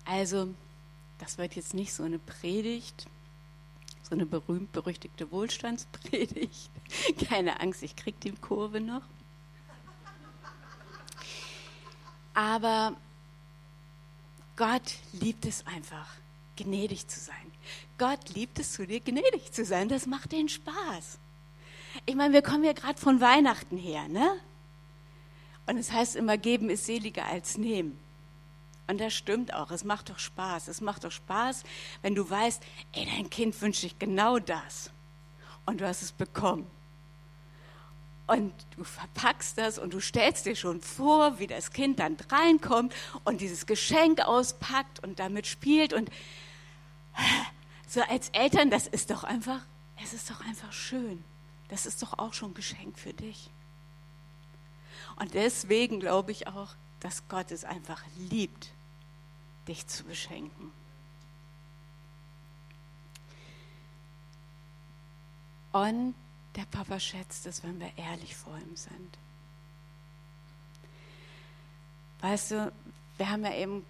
Also, 0.04 0.52
das 1.18 1.38
wird 1.38 1.56
jetzt 1.56 1.72
nicht 1.72 1.94
so 1.94 2.02
eine 2.02 2.18
Predigt, 2.18 3.06
so 4.02 4.14
eine 4.14 4.26
berühmt-berüchtigte 4.26 5.32
Wohlstandspredigt. 5.32 6.70
Keine 7.26 7.58
Angst, 7.60 7.82
ich 7.82 7.96
krieg 7.96 8.20
die 8.20 8.32
Kurve 8.32 8.82
noch. 8.82 9.02
Aber 12.34 12.94
Gott 14.56 14.94
liebt 15.12 15.46
es 15.46 15.66
einfach, 15.66 16.08
gnädig 16.56 17.08
zu 17.08 17.18
sein. 17.18 17.34
Gott 17.98 18.30
liebt 18.34 18.58
es 18.58 18.72
zu 18.72 18.86
dir, 18.86 19.00
gnädig 19.00 19.52
zu 19.52 19.64
sein. 19.64 19.88
Das 19.88 20.06
macht 20.06 20.32
den 20.32 20.48
Spaß. 20.48 21.18
Ich 22.06 22.14
meine, 22.14 22.32
wir 22.34 22.42
kommen 22.42 22.64
ja 22.64 22.72
gerade 22.72 23.00
von 23.00 23.20
Weihnachten 23.20 23.76
her, 23.76 24.08
ne? 24.08 24.38
Und 25.66 25.78
es 25.78 25.92
heißt 25.92 26.16
immer, 26.16 26.36
geben 26.36 26.70
ist 26.70 26.86
seliger 26.86 27.24
als 27.26 27.56
nehmen. 27.56 27.98
Und 28.86 29.00
das 29.00 29.14
stimmt 29.14 29.54
auch. 29.54 29.70
Es 29.70 29.82
macht 29.82 30.10
doch 30.10 30.18
Spaß. 30.18 30.68
Es 30.68 30.80
macht 30.80 31.04
doch 31.04 31.10
Spaß, 31.10 31.62
wenn 32.02 32.14
du 32.14 32.28
weißt, 32.28 32.62
ey, 32.92 33.06
dein 33.06 33.30
Kind 33.30 33.60
wünscht 33.62 33.80
sich 33.80 33.98
genau 33.98 34.38
das. 34.38 34.90
Und 35.64 35.80
du 35.80 35.88
hast 35.88 36.02
es 36.02 36.12
bekommen. 36.12 36.66
Und 38.26 38.54
du 38.76 38.84
verpackst 38.84 39.58
das 39.58 39.78
und 39.78 39.92
du 39.92 40.00
stellst 40.00 40.46
dir 40.46 40.56
schon 40.56 40.80
vor, 40.80 41.38
wie 41.38 41.46
das 41.46 41.72
Kind 41.72 41.98
dann 41.98 42.16
reinkommt 42.30 42.94
und 43.24 43.42
dieses 43.42 43.66
Geschenk 43.66 44.20
auspackt 44.20 45.02
und 45.04 45.18
damit 45.18 45.46
spielt. 45.46 45.92
Und 45.92 46.10
so 47.86 48.00
als 48.02 48.30
Eltern, 48.30 48.70
das 48.70 48.86
ist 48.86 49.10
doch 49.10 49.24
einfach, 49.24 49.60
es 50.02 50.14
ist 50.14 50.30
doch 50.30 50.40
einfach 50.40 50.72
schön. 50.72 51.22
Das 51.68 51.84
ist 51.84 52.02
doch 52.02 52.18
auch 52.18 52.32
schon 52.32 52.52
ein 52.52 52.54
Geschenk 52.54 52.98
für 52.98 53.12
dich. 53.12 53.50
Und 55.16 55.34
deswegen 55.34 56.00
glaube 56.00 56.32
ich 56.32 56.46
auch, 56.46 56.74
dass 57.00 57.28
Gott 57.28 57.50
es 57.50 57.64
einfach 57.64 58.02
liebt, 58.30 58.70
dich 59.68 59.86
zu 59.86 60.04
beschenken. 60.04 60.72
Und 65.72 66.14
der 66.56 66.64
Papa 66.66 67.00
schätzt 67.00 67.46
es, 67.46 67.62
wenn 67.62 67.80
wir 67.80 67.90
ehrlich 67.96 68.36
vor 68.36 68.56
ihm 68.56 68.76
sind. 68.76 69.18
Weißt 72.20 72.52
du, 72.52 72.72
wir 73.16 73.30
haben 73.30 73.44
ja 73.44 73.54
eben 73.54 73.84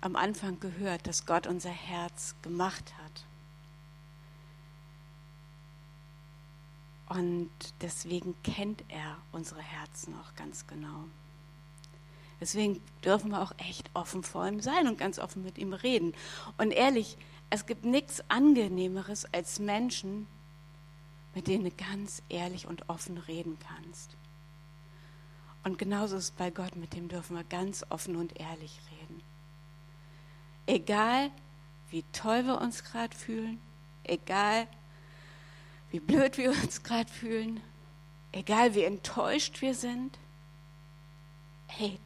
am 0.00 0.16
Anfang 0.16 0.60
gehört, 0.60 1.06
dass 1.06 1.26
Gott 1.26 1.46
unser 1.46 1.70
Herz 1.70 2.34
gemacht 2.42 2.92
hat. 3.02 3.24
Und 7.08 7.50
deswegen 7.80 8.34
kennt 8.42 8.84
er 8.88 9.16
unsere 9.32 9.62
Herzen 9.62 10.14
auch 10.14 10.34
ganz 10.34 10.66
genau. 10.66 11.04
Deswegen 12.40 12.82
dürfen 13.04 13.30
wir 13.30 13.40
auch 13.40 13.52
echt 13.58 13.88
offen 13.94 14.22
vor 14.22 14.46
ihm 14.46 14.60
sein 14.60 14.86
und 14.88 14.98
ganz 14.98 15.18
offen 15.18 15.42
mit 15.42 15.56
ihm 15.56 15.72
reden. 15.72 16.14
Und 16.58 16.72
ehrlich, 16.72 17.16
es 17.48 17.64
gibt 17.66 17.84
nichts 17.84 18.22
Angenehmeres 18.28 19.26
als 19.32 19.58
Menschen, 19.58 20.26
mit 21.36 21.48
denen 21.48 21.64
du 21.64 21.70
ganz 21.70 22.22
ehrlich 22.30 22.66
und 22.66 22.88
offen 22.88 23.18
reden 23.18 23.58
kannst. 23.58 24.16
Und 25.64 25.76
genauso 25.76 26.16
ist 26.16 26.24
es 26.24 26.30
bei 26.30 26.50
Gott, 26.50 26.76
mit 26.76 26.94
dem 26.94 27.08
dürfen 27.08 27.36
wir 27.36 27.44
ganz 27.44 27.84
offen 27.90 28.16
und 28.16 28.40
ehrlich 28.40 28.80
reden. 28.90 29.22
Egal, 30.64 31.30
wie 31.90 32.04
toll 32.12 32.46
wir 32.46 32.58
uns 32.58 32.82
gerade 32.84 33.14
fühlen, 33.14 33.60
egal, 34.04 34.66
wie 35.90 36.00
blöd 36.00 36.38
wir 36.38 36.52
uns 36.52 36.82
gerade 36.82 37.12
fühlen, 37.12 37.60
egal 38.32 38.74
wie 38.74 38.84
enttäuscht 38.84 39.60
wir 39.60 39.74
sind. 39.74 40.18
Hey, 41.66 41.98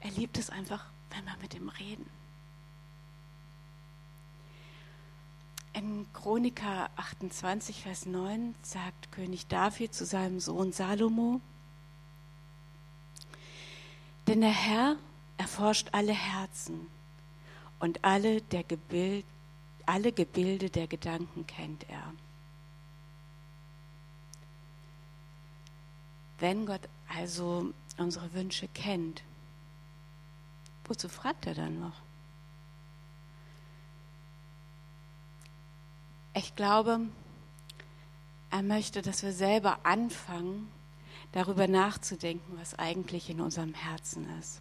er 0.00 0.10
liebt 0.10 0.36
es 0.36 0.50
einfach, 0.50 0.84
wenn 1.08 1.24
wir 1.24 1.38
mit 1.40 1.54
ihm 1.54 1.70
reden. 1.70 2.04
In 5.74 6.06
Chroniker 6.12 6.88
28, 6.94 7.82
Vers 7.82 8.06
9 8.06 8.54
sagt 8.62 9.10
König 9.10 9.48
David 9.48 9.92
zu 9.92 10.06
seinem 10.06 10.38
Sohn 10.38 10.72
Salomo, 10.72 11.40
denn 14.28 14.40
der 14.40 14.52
Herr 14.52 14.96
erforscht 15.36 15.88
alle 15.90 16.12
Herzen 16.12 16.86
und 17.80 18.04
alle, 18.04 18.40
der 18.40 18.62
Gebild, 18.62 19.24
alle 19.84 20.12
Gebilde 20.12 20.70
der 20.70 20.86
Gedanken 20.86 21.44
kennt 21.44 21.90
er. 21.90 22.12
Wenn 26.38 26.66
Gott 26.66 26.88
also 27.08 27.72
unsere 27.98 28.32
Wünsche 28.32 28.68
kennt, 28.68 29.24
wozu 30.84 31.08
fragt 31.08 31.46
er 31.46 31.54
dann 31.54 31.80
noch? 31.80 32.00
Ich 36.34 36.54
glaube, 36.56 37.00
er 38.50 38.62
möchte, 38.62 39.02
dass 39.02 39.22
wir 39.22 39.32
selber 39.32 39.78
anfangen, 39.84 40.68
darüber 41.32 41.66
nachzudenken, 41.66 42.58
was 42.58 42.78
eigentlich 42.78 43.30
in 43.30 43.40
unserem 43.40 43.74
Herzen 43.74 44.28
ist. 44.38 44.60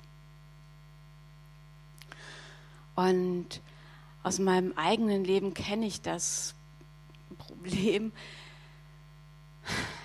Und 2.96 3.62
aus 4.24 4.40
meinem 4.40 4.74
eigenen 4.78 5.24
Leben 5.24 5.54
kenne 5.54 5.86
ich 5.86 6.02
das 6.02 6.56
Problem, 7.38 8.12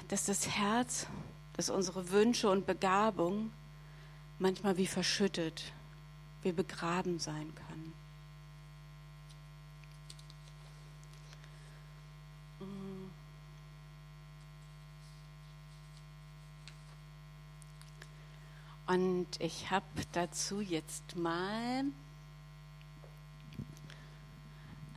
dass 0.09 0.25
das 0.25 0.49
Herz 0.49 1.07
dass 1.59 1.71
unsere 1.71 2.11
Wünsche 2.13 2.49
und 2.49 2.67
Begabung 2.67 3.51
manchmal 4.39 4.77
wie 4.77 4.87
verschüttet, 4.87 5.73
wie 6.43 6.53
begraben 6.53 7.19
sein 7.19 7.53
können. 7.53 7.68
Und 18.89 19.27
ich 19.39 19.71
habe 19.71 19.85
dazu 20.13 20.63
jetzt 20.63 21.15
mal, 21.15 21.85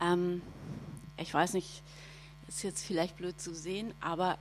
ähm, 0.00 0.40
ich 1.18 1.32
weiß 1.32 1.52
nicht, 1.52 1.82
ist 2.48 2.62
jetzt 2.62 2.86
vielleicht 2.86 3.18
blöd 3.18 3.38
zu 3.38 3.54
sehen, 3.54 3.92
aber 4.00 4.38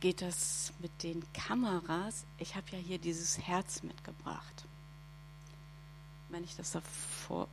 geht 0.00 0.20
das 0.20 0.74
mit 0.80 1.02
den 1.02 1.24
Kameras? 1.32 2.26
Ich 2.36 2.56
habe 2.56 2.66
ja 2.72 2.78
hier 2.78 2.98
dieses 2.98 3.38
Herz 3.38 3.82
mitgebracht. 3.82 4.66
Wenn 6.28 6.44
ich 6.44 6.54
das 6.56 6.72
davor 6.72 7.48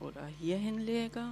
oder 0.00 0.26
hier 0.26 0.58
hinlege, 0.58 1.28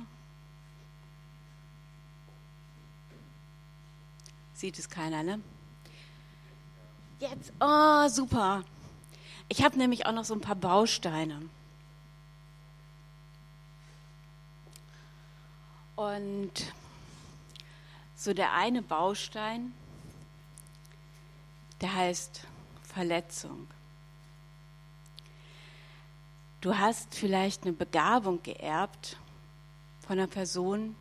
sieht 4.55 4.79
es 4.79 4.89
keiner, 4.89 5.25
ne? 5.25 5.41
Jetzt, 7.19 7.53
oh, 7.59 8.09
super. 8.09 8.65
Ich 9.51 9.65
habe 9.65 9.77
nämlich 9.77 10.07
auch 10.07 10.13
noch 10.13 10.25
so 10.25 10.33
ein 10.33 10.41
paar 10.41 10.55
Bausteine. 10.55 11.43
Und 15.97 16.53
so 18.17 18.33
der 18.33 18.55
eine 18.55 18.81
Baustein 18.81 19.75
der 21.81 21.95
heißt 21.95 22.43
Verletzung. 22.83 23.67
Du 26.61 26.79
hast 26.79 27.15
vielleicht 27.15 27.63
eine 27.65 27.73
Begabung 27.73 28.43
geerbt 28.43 29.17
von 30.01 30.19
einer 30.19 30.29
Person, 30.29 30.95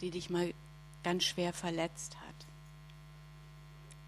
die 0.00 0.10
dich 0.10 0.28
mal 0.30 0.52
ganz 1.02 1.24
schwer 1.24 1.52
verletzt 1.52 2.16
hat. 2.16 2.34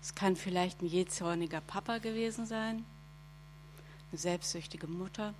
Es 0.03 0.15
kann 0.15 0.37
vielleicht 0.37 0.83
ein 0.83 0.89
jähzorniger 0.89 1.61
Papa 1.61 1.99
gewesen 1.99 2.47
sein, 2.47 2.85
eine 4.11 4.19
selbstsüchtige 4.19 4.87
Mutter. 4.87 5.35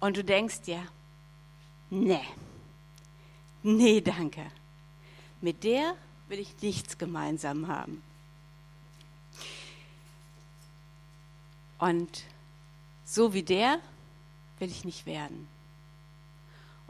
Und 0.00 0.16
du 0.16 0.24
denkst 0.24 0.62
dir, 0.62 0.86
nee, 1.90 2.24
nee, 3.62 4.00
danke. 4.00 4.50
Mit 5.40 5.64
der 5.64 5.94
will 6.28 6.38
ich 6.38 6.60
nichts 6.60 6.98
gemeinsam 6.98 7.68
haben. 7.68 8.02
Und 11.78 12.24
so 13.04 13.32
wie 13.32 13.42
der 13.42 13.78
will 14.58 14.70
ich 14.70 14.84
nicht 14.84 15.06
werden. 15.06 15.48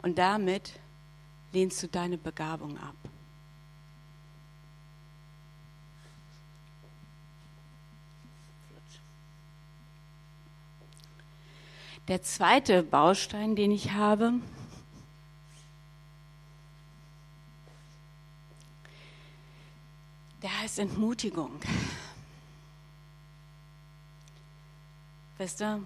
Und 0.01 0.17
damit 0.17 0.73
lehnst 1.53 1.81
du 1.83 1.87
deine 1.87 2.17
Begabung 2.17 2.77
ab. 2.77 2.95
Der 12.09 12.23
zweite 12.23 12.81
Baustein, 12.81 13.55
den 13.55 13.69
ich 13.69 13.91
habe, 13.91 14.33
der 20.41 20.59
heißt 20.59 20.79
Entmutigung. 20.79 21.51
Weißt 25.37 25.61
du, 25.61 25.85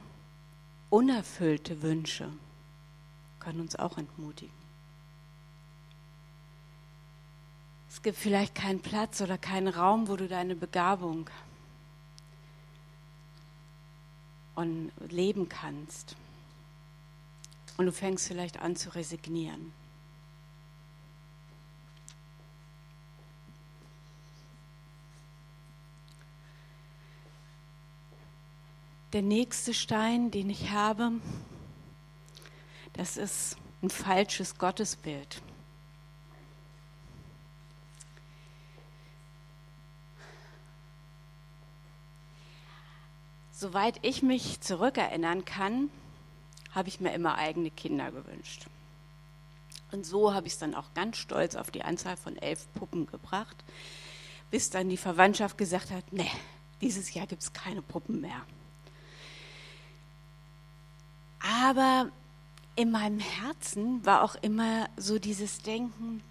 unerfüllte 0.89 1.81
Wünsche 1.81 2.31
können 3.41 3.59
uns 3.59 3.75
auch 3.75 3.97
entmutigen. 3.97 4.55
Es 7.89 8.01
gibt 8.01 8.17
vielleicht 8.17 8.55
keinen 8.55 8.81
Platz 8.81 9.19
oder 9.19 9.37
keinen 9.37 9.67
Raum, 9.67 10.07
wo 10.07 10.15
du 10.15 10.29
deine 10.29 10.55
Begabung 10.55 11.29
und 14.55 14.91
leben 15.09 15.49
kannst. 15.49 16.15
Und 17.77 17.85
du 17.85 17.91
fängst 17.91 18.27
vielleicht 18.27 18.59
an 18.59 18.75
zu 18.75 18.93
resignieren. 18.93 19.73
Der 29.13 29.21
nächste 29.21 29.75
Stein, 29.75 30.31
den 30.31 30.49
ich 30.49 30.71
habe, 30.71 31.11
das 32.93 33.17
ist 33.17 33.57
ein 33.83 33.91
falsches 33.91 34.57
Gottesbild. 34.57 35.41
Soweit 43.63 43.97
ich 44.01 44.21
mich 44.21 44.59
zurückerinnern 44.59 45.45
kann, 45.45 45.89
habe 46.71 46.89
ich 46.89 46.99
mir 46.99 47.13
immer 47.13 47.37
eigene 47.37 47.71
Kinder 47.71 48.11
gewünscht. 48.11 48.65
Und 49.93 50.05
so 50.05 50.33
habe 50.33 50.47
ich 50.47 50.53
es 50.53 50.59
dann 50.59 50.75
auch 50.75 50.93
ganz 50.93 51.15
stolz 51.15 51.55
auf 51.55 51.71
die 51.71 51.81
Anzahl 51.81 52.17
von 52.17 52.35
elf 52.35 52.67
Puppen 52.73 53.05
gebracht, 53.05 53.55
bis 54.51 54.69
dann 54.69 54.89
die 54.89 54.97
Verwandtschaft 54.97 55.57
gesagt 55.57 55.91
hat, 55.91 56.03
nee, 56.11 56.29
dieses 56.81 57.13
Jahr 57.13 57.25
gibt 57.25 57.41
es 57.41 57.53
keine 57.53 57.81
Puppen 57.81 58.19
mehr. 58.19 58.41
Aber 61.61 62.09
in 62.75 62.91
meinem 62.91 63.19
Herzen 63.19 64.05
war 64.05 64.23
auch 64.23 64.35
immer 64.41 64.89
so 64.97 65.19
dieses 65.19 65.59
Denken, 65.59 66.21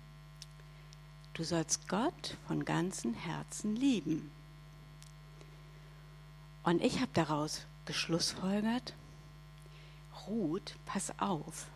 du 1.33 1.45
sollst 1.45 1.89
Gott 1.89 2.37
von 2.47 2.67
ganzem 2.67 3.15
Herzen 3.15 3.75
lieben. 3.75 4.31
Und 6.63 6.83
ich 6.83 7.01
habe 7.01 7.11
daraus 7.13 7.67
geschlussfolgert, 7.85 8.95
Ruth, 10.27 10.77
pass 10.87 11.13
auf, 11.19 11.67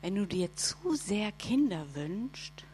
wenn 0.00 0.14
du 0.14 0.26
dir 0.26 0.54
zu 0.56 0.94
sehr 0.94 1.30
Kinder 1.32 1.94
wünschst, 1.94 2.64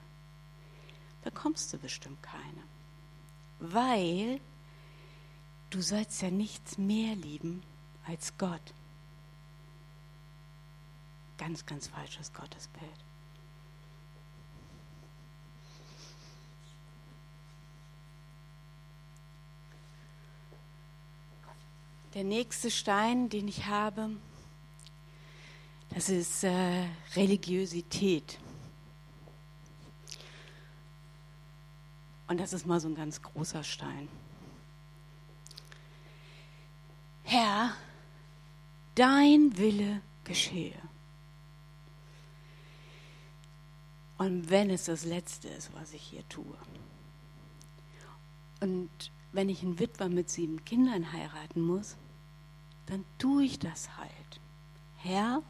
bekommst 1.23 1.73
du 1.73 1.79
bestimmt 1.79 2.23
keine. 2.23 2.63
Weil 3.59 4.41
du 5.71 5.83
sollst 5.83 6.23
ja 6.23 6.31
nichts 6.31 6.79
mehr 6.79 7.15
lieben 7.17 7.63
als 8.07 8.37
Gott. 8.39 8.75
Ganz, 11.37 11.67
ganz 11.67 11.89
falsches 11.89 12.33
Gottesbild. 12.33 13.06
Der 22.17 22.25
nächste 22.25 22.71
Stein, 22.71 23.29
den 23.29 23.47
ich 23.47 23.67
habe, 23.67 24.09
das 25.91 26.09
ist 26.09 26.45
äh, 26.45 26.87
Religiosität. 27.15 28.39
Und 32.27 32.41
das 32.41 32.55
ist 32.55 32.67
mal 32.67 32.81
so 32.81 32.89
ein 32.89 32.95
ganz 32.95 33.21
großer 33.21 33.63
Stein. 33.63 34.09
Herr, 37.25 37.75
dein 38.95 39.59
Wille 39.59 40.01
geschehe. 40.25 40.81
Und 44.17 44.49
wenn 44.49 44.71
es 44.71 44.87
das 44.87 45.05
Letzte 45.05 45.49
ist, 45.49 45.71
was 45.75 45.93
ich 45.93 46.01
hier 46.01 46.27
tue. 46.31 46.57
Und 48.61 48.89
wenn 49.33 49.51
ich 49.51 49.63
einen 49.63 49.79
Witwer 49.79 50.09
mit 50.09 50.31
sieben 50.31 50.65
Kindern 50.65 51.13
heiraten 51.13 51.61
muss, 51.61 51.99
dann 52.87 53.05
tue 53.19 53.45
ich 53.45 53.59
das 53.59 53.97
halt. 53.97 54.41
Herr, 54.99 55.43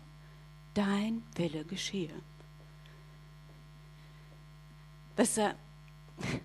dein 0.75 1.23
Wille 1.35 1.65
geschehe. 1.65 2.15
Besser, 5.15 5.55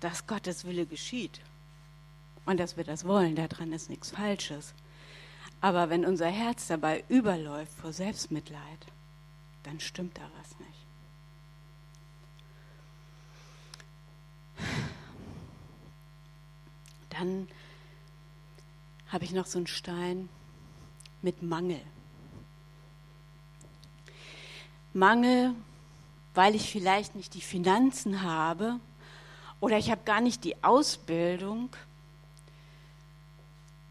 dass 0.00 0.26
Gottes 0.26 0.64
Wille 0.64 0.86
geschieht 0.86 1.40
und 2.44 2.58
dass 2.58 2.76
wir 2.76 2.84
das 2.84 3.04
wollen, 3.04 3.36
daran 3.36 3.72
ist 3.72 3.88
nichts 3.90 4.10
Falsches. 4.10 4.74
Aber 5.60 5.90
wenn 5.90 6.04
unser 6.04 6.28
Herz 6.28 6.68
dabei 6.68 7.04
überläuft 7.08 7.72
vor 7.72 7.92
Selbstmitleid, 7.92 8.86
dann 9.64 9.80
stimmt 9.80 10.16
da 10.16 10.30
was 10.38 10.58
nicht. 10.58 10.68
Dann 17.10 17.48
habe 19.10 19.24
ich 19.24 19.32
noch 19.32 19.46
so 19.46 19.58
einen 19.58 19.66
Stein 19.66 20.28
mit 21.22 21.42
Mangel. 21.42 21.80
Mangel, 24.92 25.54
weil 26.34 26.54
ich 26.54 26.70
vielleicht 26.70 27.14
nicht 27.14 27.34
die 27.34 27.40
Finanzen 27.40 28.22
habe 28.22 28.80
oder 29.60 29.78
ich 29.78 29.90
habe 29.90 30.02
gar 30.04 30.20
nicht 30.20 30.44
die 30.44 30.62
Ausbildung, 30.62 31.70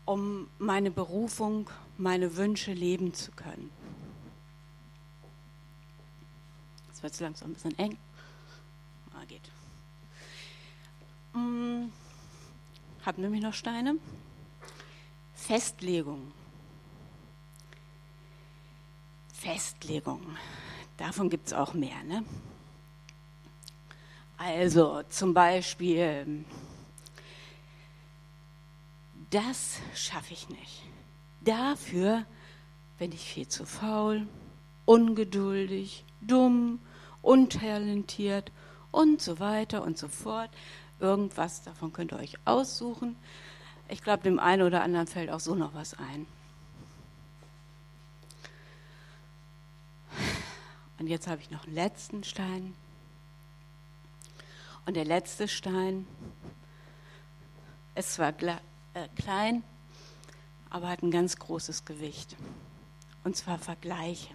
um 0.05 0.47
meine 0.57 0.91
Berufung, 0.91 1.69
meine 1.97 2.37
Wünsche 2.37 2.71
leben 2.71 3.13
zu 3.13 3.31
können. 3.31 3.69
Jetzt 6.87 7.03
wird 7.03 7.13
es 7.13 7.19
langsam 7.19 7.51
ein 7.51 7.53
bisschen 7.53 7.77
eng. 7.77 7.97
Ah, 9.13 9.25
geht. 9.27 9.41
Hm, 11.33 11.91
hab 13.05 13.17
nämlich 13.17 13.41
noch 13.41 13.53
Steine. 13.53 13.97
Festlegung. 15.47 16.33
Festlegung. 19.33 20.19
Davon 20.97 21.29
gibt 21.29 21.47
es 21.47 21.53
auch 21.53 21.73
mehr. 21.73 22.03
Ne? 22.03 22.25
Also 24.37 25.03
zum 25.03 25.33
Beispiel, 25.33 26.43
das 29.29 29.77
schaffe 29.95 30.33
ich 30.33 30.49
nicht. 30.49 30.83
Dafür 31.39 32.25
bin 32.97 33.13
ich 33.13 33.31
viel 33.31 33.47
zu 33.47 33.65
faul, 33.65 34.27
ungeduldig, 34.83 36.03
dumm, 36.19 36.81
untalentiert 37.21 38.51
und 38.91 39.21
so 39.21 39.39
weiter 39.39 39.81
und 39.81 39.97
so 39.97 40.09
fort. 40.09 40.49
Irgendwas 40.99 41.63
davon 41.63 41.93
könnt 41.93 42.11
ihr 42.11 42.19
euch 42.19 42.37
aussuchen. 42.43 43.15
Ich 43.89 44.03
glaube, 44.03 44.23
dem 44.23 44.39
einen 44.39 44.63
oder 44.63 44.83
anderen 44.83 45.07
fällt 45.07 45.29
auch 45.29 45.39
so 45.39 45.55
noch 45.55 45.73
was 45.73 45.93
ein. 45.93 46.27
Und 50.99 51.07
jetzt 51.07 51.27
habe 51.27 51.41
ich 51.41 51.51
noch 51.51 51.65
einen 51.65 51.75
letzten 51.75 52.23
Stein. 52.23 52.73
Und 54.85 54.95
der 54.95 55.05
letzte 55.05 55.47
Stein 55.47 56.07
ist 57.95 58.13
zwar 58.13 58.29
äh, 58.29 58.55
klein, 59.15 59.63
aber 60.69 60.89
hat 60.89 61.03
ein 61.03 61.11
ganz 61.11 61.37
großes 61.37 61.85
Gewicht. 61.85 62.35
Und 63.23 63.35
zwar 63.35 63.57
Vergleiche. 63.59 64.33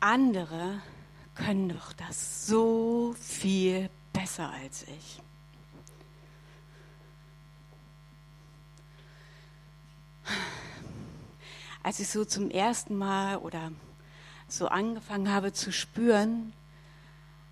Andere 0.00 0.80
können 1.34 1.70
doch 1.70 1.92
das 1.94 2.46
so 2.46 3.14
viel 3.18 3.90
besser 4.12 4.50
als 4.50 4.84
ich. 4.84 5.23
Als 11.82 12.00
ich 12.00 12.08
so 12.08 12.24
zum 12.24 12.50
ersten 12.50 12.96
Mal 12.96 13.38
oder 13.38 13.72
so 14.48 14.68
angefangen 14.68 15.30
habe 15.30 15.52
zu 15.52 15.72
spüren, 15.72 16.52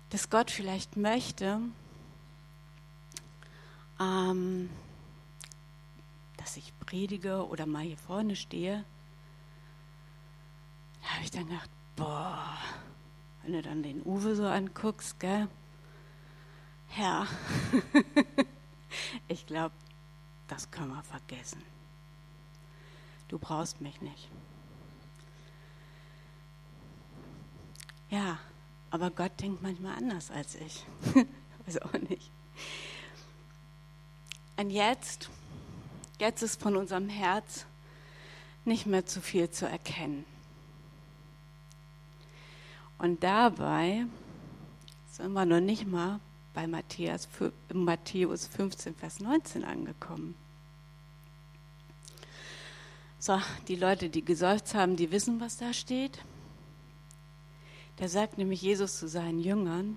dass 0.09 0.29
Gott 0.29 0.51
vielleicht 0.51 0.97
möchte, 0.97 1.59
ähm, 3.99 4.69
dass 6.37 6.57
ich 6.57 6.73
predige 6.79 7.47
oder 7.47 7.65
mal 7.65 7.83
hier 7.83 7.97
vorne 7.97 8.35
stehe, 8.35 8.83
da 11.01 11.09
habe 11.09 11.23
ich 11.23 11.31
dann 11.31 11.47
gedacht, 11.47 11.69
boah, 11.95 12.57
wenn 13.41 13.53
du 13.53 13.61
dann 13.61 13.83
den 13.83 14.01
Uwe 14.03 14.35
so 14.35 14.45
anguckst, 14.45 15.19
gell? 15.19 15.47
Herr, 16.87 17.27
ich 19.27 19.45
glaube, 19.45 19.73
das 20.47 20.69
können 20.69 20.89
wir 20.89 21.03
vergessen. 21.03 21.61
Du 23.33 23.39
brauchst 23.39 23.81
mich 23.81 23.99
nicht. 23.99 24.29
Ja, 28.11 28.37
aber 28.91 29.09
Gott 29.09 29.31
denkt 29.41 29.63
manchmal 29.63 29.95
anders 29.95 30.29
als 30.29 30.53
ich. 30.53 30.85
Weiß 31.65 31.81
auch 31.81 31.93
nicht. 31.93 32.29
Und 34.57 34.69
jetzt, 34.69 35.31
Jetzt 36.19 36.43
ist 36.43 36.61
von 36.61 36.77
unserem 36.77 37.09
Herz 37.09 37.65
nicht 38.65 38.85
mehr 38.85 39.05
zu 39.05 39.19
viel 39.19 39.49
zu 39.49 39.67
erkennen. 39.67 40.25
Und 42.97 43.23
dabei 43.23 44.05
sind 45.11 45.33
wir 45.33 45.45
noch 45.45 45.59
nicht 45.59 45.87
mal 45.87 46.19
bei 46.53 46.67
Matthäus, 46.67 47.27
Matthäus 47.73 48.47
15, 48.47 48.95
Vers 48.95 49.19
19 49.19 49.65
angekommen. 49.65 50.35
So, 53.25 53.39
die 53.69 53.77
Leute, 53.77 54.09
die 54.09 54.25
geseufzt 54.25 54.75
haben, 54.75 54.97
die 54.97 55.09
wissen, 55.09 55.39
was 55.39 55.55
da 55.55 55.71
steht. 55.71 56.19
Da 57.95 58.09
sagt 58.09 58.37
nämlich 58.37 58.61
Jesus 58.61 58.99
zu 58.99 59.07
seinen 59.07 59.39
Jüngern, 59.39 59.95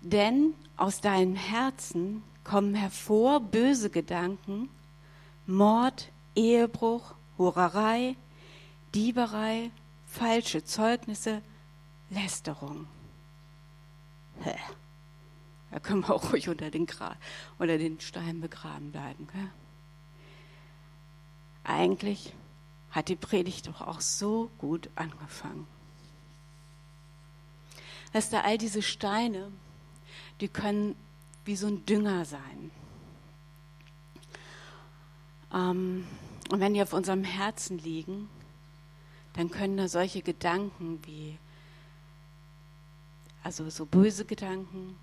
denn 0.00 0.54
aus 0.76 1.00
deinem 1.00 1.34
Herzen 1.34 2.22
kommen 2.44 2.76
hervor 2.76 3.40
böse 3.40 3.90
Gedanken, 3.90 4.68
Mord, 5.44 6.12
Ehebruch, 6.36 7.14
Hurerei, 7.36 8.14
Dieberei, 8.94 9.72
falsche 10.06 10.62
Zeugnisse, 10.62 11.42
Lästerung. 12.10 12.86
Da 15.72 15.80
können 15.80 16.02
wir 16.02 16.14
auch 16.14 16.32
ruhig 16.32 16.48
unter 16.48 16.70
den, 16.70 16.86
Gra 16.86 17.16
unter 17.58 17.76
den 17.76 17.98
Stein 17.98 18.40
begraben 18.40 18.92
bleiben. 18.92 19.26
Gell? 19.32 19.50
Eigentlich 21.66 22.32
hat 22.92 23.08
die 23.08 23.16
Predigt 23.16 23.66
doch 23.66 23.80
auch 23.80 24.00
so 24.00 24.50
gut 24.58 24.88
angefangen. 24.94 25.66
Dass 28.12 28.30
da 28.30 28.42
all 28.42 28.56
diese 28.56 28.82
Steine, 28.82 29.50
die 30.40 30.46
können 30.46 30.94
wie 31.44 31.56
so 31.56 31.66
ein 31.66 31.84
Dünger 31.84 32.24
sein. 32.24 32.70
Ähm, 35.52 36.06
und 36.50 36.60
wenn 36.60 36.74
die 36.74 36.82
auf 36.82 36.92
unserem 36.92 37.24
Herzen 37.24 37.78
liegen, 37.78 38.28
dann 39.32 39.50
können 39.50 39.76
da 39.76 39.88
solche 39.88 40.22
Gedanken 40.22 41.00
wie, 41.04 41.36
also 43.42 43.68
so 43.70 43.86
böse 43.86 44.24
Gedanken, 44.24 44.96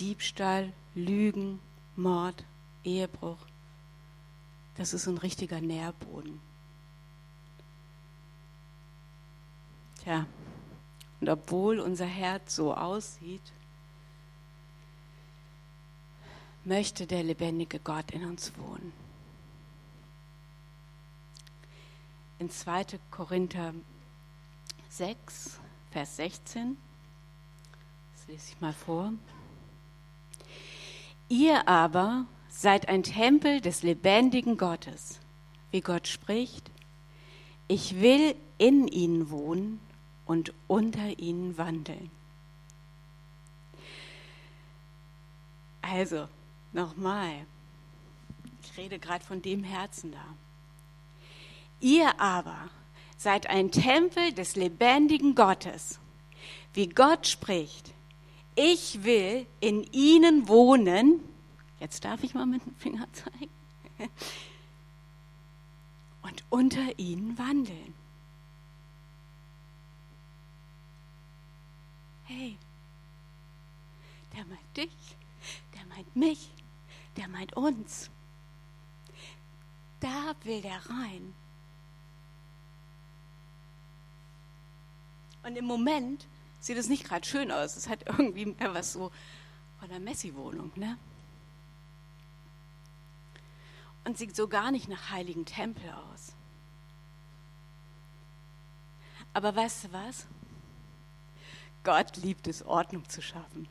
Diebstahl, 0.00 0.72
Lügen, 0.96 1.60
Mord, 1.94 2.44
Ehebruch, 2.82 3.38
das 4.76 4.92
ist 4.92 5.06
ein 5.06 5.18
richtiger 5.18 5.60
Nährboden. 5.60 6.40
Tja, 10.02 10.26
und 11.20 11.28
obwohl 11.28 11.80
unser 11.80 12.06
Herz 12.06 12.56
so 12.56 12.74
aussieht, 12.74 13.42
möchte 16.64 17.06
der 17.06 17.22
lebendige 17.22 17.78
Gott 17.78 18.10
in 18.10 18.24
uns 18.24 18.52
wohnen. 18.58 18.92
In 22.38 22.50
2. 22.50 22.98
Korinther 23.10 23.72
6, 24.90 25.58
Vers 25.90 26.16
16, 26.16 26.76
das 28.14 28.26
lese 28.28 28.52
ich 28.52 28.60
mal 28.60 28.74
vor. 28.74 29.12
Ihr 31.28 31.66
aber 31.66 32.26
seid 32.56 32.88
ein 32.88 33.02
Tempel 33.02 33.60
des 33.60 33.82
lebendigen 33.82 34.56
Gottes, 34.56 35.20
wie 35.72 35.82
Gott 35.82 36.08
spricht, 36.08 36.70
ich 37.68 38.00
will 38.00 38.34
in 38.56 38.88
ihnen 38.88 39.28
wohnen 39.28 39.78
und 40.24 40.54
unter 40.66 41.18
ihnen 41.18 41.58
wandeln. 41.58 42.10
Also, 45.82 46.28
nochmal, 46.72 47.44
ich 48.62 48.78
rede 48.78 48.98
gerade 48.98 49.24
von 49.24 49.42
dem 49.42 49.62
Herzen 49.62 50.12
da. 50.12 50.24
Ihr 51.80 52.18
aber 52.18 52.70
seid 53.18 53.50
ein 53.50 53.70
Tempel 53.70 54.32
des 54.32 54.56
lebendigen 54.56 55.34
Gottes, 55.34 55.98
wie 56.72 56.88
Gott 56.88 57.26
spricht, 57.26 57.92
ich 58.54 59.04
will 59.04 59.44
in 59.60 59.84
ihnen 59.92 60.48
wohnen 60.48 61.20
Jetzt 61.80 62.04
darf 62.04 62.22
ich 62.22 62.34
mal 62.34 62.46
mit 62.46 62.64
dem 62.64 62.74
Finger 62.76 63.06
zeigen. 63.12 63.50
Und 66.22 66.44
unter 66.50 66.98
ihnen 66.98 67.38
wandeln. 67.38 67.94
Hey, 72.24 72.58
der 74.34 74.44
meint 74.46 74.76
dich, 74.76 75.16
der 75.74 75.86
meint 75.86 76.16
mich, 76.16 76.50
der 77.16 77.28
meint 77.28 77.56
uns. 77.56 78.10
Da 80.00 80.34
will 80.42 80.60
der 80.60 80.80
rein. 80.90 81.34
Und 85.44 85.56
im 85.56 85.64
Moment 85.64 86.26
sieht 86.58 86.76
es 86.76 86.88
nicht 86.88 87.04
gerade 87.04 87.24
schön 87.24 87.52
aus. 87.52 87.76
Es 87.76 87.88
hat 87.88 88.04
irgendwie 88.06 88.46
mehr 88.46 88.74
was 88.74 88.92
so 88.92 89.12
von 89.78 89.88
der 89.88 90.00
Messi-Wohnung, 90.00 90.72
ne? 90.74 90.98
Und 94.06 94.16
sieht 94.16 94.36
so 94.36 94.46
gar 94.46 94.70
nicht 94.70 94.88
nach 94.88 95.10
heiligen 95.10 95.44
Tempel 95.44 95.90
aus. 95.90 96.32
Aber 99.34 99.54
weißt 99.54 99.84
du 99.84 99.92
was? 99.92 100.26
Gott 101.82 102.16
liebt 102.18 102.46
es, 102.46 102.64
Ordnung 102.64 103.08
zu 103.08 103.20
schaffen. 103.20 103.68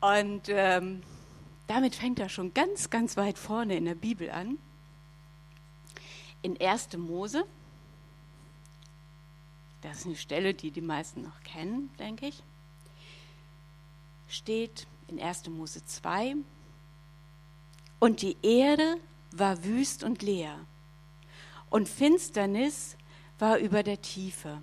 Und 0.00 0.48
ähm, 0.48 1.02
damit 1.66 1.94
fängt 1.94 2.18
er 2.18 2.30
schon 2.30 2.54
ganz, 2.54 2.88
ganz 2.88 3.18
weit 3.18 3.36
vorne 3.36 3.76
in 3.76 3.84
der 3.84 3.94
Bibel 3.94 4.30
an. 4.30 4.56
In 6.40 6.58
1. 6.58 6.96
Mose, 6.96 7.44
das 9.82 9.98
ist 9.98 10.06
eine 10.06 10.16
Stelle, 10.16 10.54
die 10.54 10.70
die 10.70 10.80
meisten 10.80 11.20
noch 11.20 11.38
kennen, 11.42 11.90
denke 11.98 12.28
ich, 12.28 12.42
steht 14.26 14.86
in 15.06 15.20
1. 15.20 15.48
Mose 15.50 15.84
2, 15.84 16.36
und 18.00 18.22
die 18.22 18.36
Erde 18.42 18.96
war 19.30 19.62
wüst 19.62 20.02
und 20.02 20.22
leer, 20.22 20.58
und 21.68 21.88
Finsternis 21.88 22.96
war 23.38 23.58
über 23.58 23.84
der 23.84 24.02
Tiefe, 24.02 24.60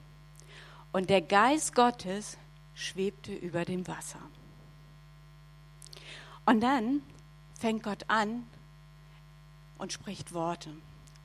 und 0.91 1.09
der 1.09 1.21
Geist 1.21 1.73
Gottes 1.73 2.37
schwebte 2.73 3.33
über 3.33 3.63
dem 3.63 3.87
Wasser. 3.87 4.19
Und 6.45 6.61
dann 6.61 7.01
fängt 7.59 7.83
Gott 7.83 8.05
an 8.07 8.45
und 9.77 9.93
spricht 9.93 10.33
Worte, 10.33 10.71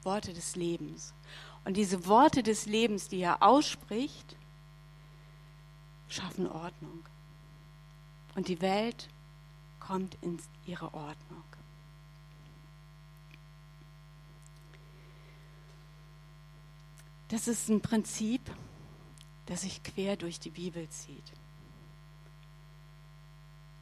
Worte 0.02 0.32
des 0.32 0.56
Lebens. 0.56 1.14
Und 1.64 1.76
diese 1.76 2.06
Worte 2.06 2.42
des 2.42 2.66
Lebens, 2.66 3.08
die 3.08 3.20
er 3.20 3.42
ausspricht, 3.42 4.36
schaffen 6.08 6.48
Ordnung. 6.48 7.04
Und 8.34 8.48
die 8.48 8.60
Welt 8.60 9.08
kommt 9.78 10.16
in 10.22 10.40
ihre 10.66 10.92
Ordnung. 10.92 11.44
Das 17.32 17.48
ist 17.48 17.70
ein 17.70 17.80
Prinzip, 17.80 18.42
das 19.46 19.62
sich 19.62 19.82
quer 19.82 20.16
durch 20.16 20.38
die 20.38 20.50
Bibel 20.50 20.86
zieht. 20.90 21.32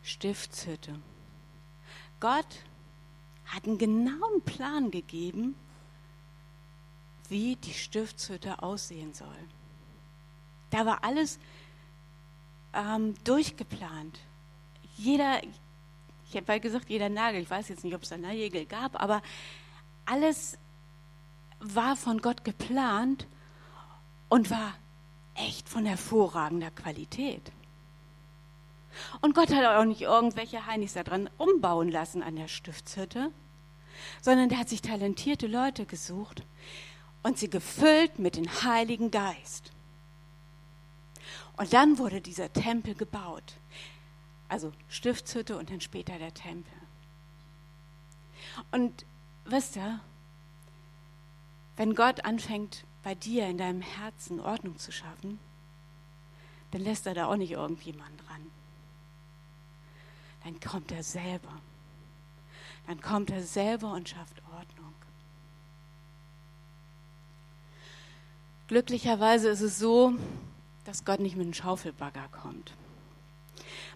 Stiftshütte. 0.04 0.94
Gott 2.20 2.46
hat 3.46 3.66
einen 3.66 3.76
genauen 3.76 4.40
Plan 4.44 4.92
gegeben, 4.92 5.56
wie 7.28 7.56
die 7.56 7.74
Stiftshütte 7.74 8.62
aussehen 8.62 9.14
soll. 9.14 9.48
Da 10.70 10.86
war 10.86 11.02
alles 11.02 11.40
ähm, 12.72 13.16
durchgeplant. 13.24 14.20
Jeder, 14.96 15.42
ich 15.42 16.36
habe 16.36 16.52
ja 16.52 16.58
gesagt, 16.58 16.88
jeder 16.88 17.08
Nagel, 17.08 17.42
ich 17.42 17.50
weiß 17.50 17.68
jetzt 17.68 17.82
nicht, 17.82 17.96
ob 17.96 18.04
es 18.04 18.10
da 18.10 18.16
Nägel 18.16 18.64
gab, 18.64 19.02
aber 19.02 19.22
alles 20.06 20.56
war 21.58 21.96
von 21.96 22.22
Gott 22.22 22.44
geplant 22.44 23.26
und 24.30 24.50
war 24.50 24.72
echt 25.34 25.68
von 25.68 25.84
hervorragender 25.84 26.70
Qualität. 26.70 27.52
Und 29.20 29.34
Gott 29.34 29.52
hat 29.52 29.64
auch 29.64 29.84
nicht 29.84 30.02
irgendwelche 30.02 30.64
Heinis 30.66 30.94
da 30.94 31.02
dran 31.02 31.28
umbauen 31.36 31.90
lassen 31.90 32.22
an 32.22 32.36
der 32.36 32.48
Stiftshütte, 32.48 33.30
sondern 34.22 34.48
der 34.48 34.58
hat 34.58 34.68
sich 34.68 34.80
talentierte 34.80 35.46
Leute 35.46 35.84
gesucht 35.84 36.42
und 37.22 37.38
sie 37.38 37.50
gefüllt 37.50 38.18
mit 38.18 38.36
dem 38.36 38.48
Heiligen 38.62 39.10
Geist. 39.10 39.72
Und 41.56 41.72
dann 41.72 41.98
wurde 41.98 42.20
dieser 42.20 42.52
Tempel 42.52 42.94
gebaut. 42.94 43.56
Also 44.48 44.72
Stiftshütte 44.88 45.58
und 45.58 45.70
dann 45.70 45.80
später 45.80 46.18
der 46.18 46.32
Tempel. 46.32 46.72
Und 48.70 49.04
wisst 49.44 49.76
ihr, 49.76 50.00
wenn 51.76 51.94
Gott 51.94 52.24
anfängt, 52.24 52.84
bei 53.02 53.14
dir 53.14 53.46
in 53.46 53.58
deinem 53.58 53.80
Herzen 53.80 54.40
Ordnung 54.40 54.78
zu 54.78 54.92
schaffen, 54.92 55.38
dann 56.70 56.82
lässt 56.82 57.06
er 57.06 57.14
da 57.14 57.26
auch 57.26 57.36
nicht 57.36 57.52
irgendjemand 57.52 58.20
dran. 58.26 58.46
dann 60.44 60.58
kommt 60.60 60.92
er 60.92 61.02
selber. 61.02 61.60
Dann 62.86 63.00
kommt 63.00 63.30
er 63.30 63.42
selber 63.42 63.92
und 63.92 64.08
schafft 64.08 64.42
Ordnung. 64.52 64.94
Glücklicherweise 68.68 69.48
ist 69.48 69.60
es 69.60 69.78
so, 69.78 70.14
dass 70.84 71.04
Gott 71.04 71.20
nicht 71.20 71.36
mit 71.36 71.44
einem 71.44 71.54
Schaufelbagger 71.54 72.28
kommt. 72.28 72.72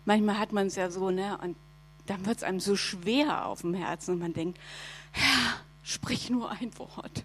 Manchmal 0.04 0.38
hat 0.38 0.52
man 0.52 0.66
es 0.66 0.76
ja 0.76 0.90
so, 0.90 1.10
ne? 1.10 1.38
Und 1.38 1.56
dann 2.06 2.26
wird 2.26 2.38
es 2.38 2.42
einem 2.42 2.60
so 2.60 2.76
schwer 2.76 3.46
auf 3.46 3.62
dem 3.62 3.74
Herzen 3.74 4.14
und 4.14 4.18
man 4.20 4.34
denkt, 4.34 4.60
Herr, 5.12 5.60
sprich 5.82 6.28
nur 6.28 6.50
ein 6.50 6.76
Wort. 6.78 7.24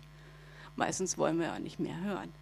Meistens 0.80 1.18
wollen 1.18 1.40
wir 1.40 1.48
ja 1.48 1.60
nicht 1.60 1.78
mehr 1.78 2.00
hören. 2.00 2.34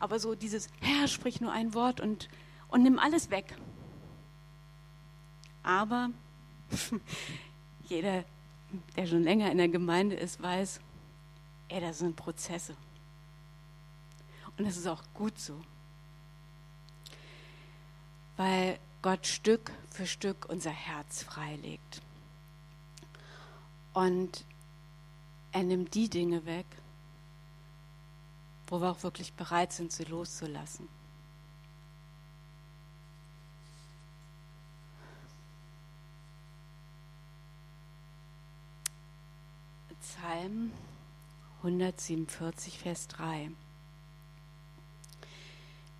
Aber 0.00 0.18
so 0.18 0.34
dieses, 0.34 0.68
Herr, 0.80 1.06
sprich 1.06 1.42
nur 1.42 1.52
ein 1.52 1.74
Wort 1.74 2.00
und, 2.00 2.30
und 2.68 2.82
nimm 2.82 2.98
alles 2.98 3.30
weg. 3.30 3.54
Aber 5.62 6.08
jeder, 7.88 8.24
der 8.96 9.06
schon 9.06 9.22
länger 9.22 9.52
in 9.52 9.58
der 9.58 9.68
Gemeinde 9.68 10.16
ist, 10.16 10.42
weiß, 10.42 10.80
ey, 11.68 11.80
das 11.82 11.98
sind 11.98 12.16
Prozesse. 12.16 12.74
Und 14.56 14.66
das 14.66 14.78
ist 14.78 14.86
auch 14.86 15.02
gut 15.12 15.38
so. 15.38 15.60
Weil 18.38 18.78
Gott 19.02 19.26
Stück 19.26 19.70
für 19.90 20.06
Stück 20.06 20.46
unser 20.48 20.70
Herz 20.70 21.22
freilegt. 21.22 22.00
Und 23.92 24.46
er 25.52 25.64
nimmt 25.64 25.92
die 25.94 26.08
Dinge 26.08 26.46
weg, 26.46 26.64
wo 28.74 28.80
wir 28.80 28.90
auch 28.90 29.04
wirklich 29.04 29.32
bereit 29.34 29.72
sind, 29.72 29.92
sie 29.92 30.02
loszulassen. 30.02 30.88
Psalm 40.00 40.72
147, 41.58 42.80
Vers 42.80 43.06
3. 43.06 43.52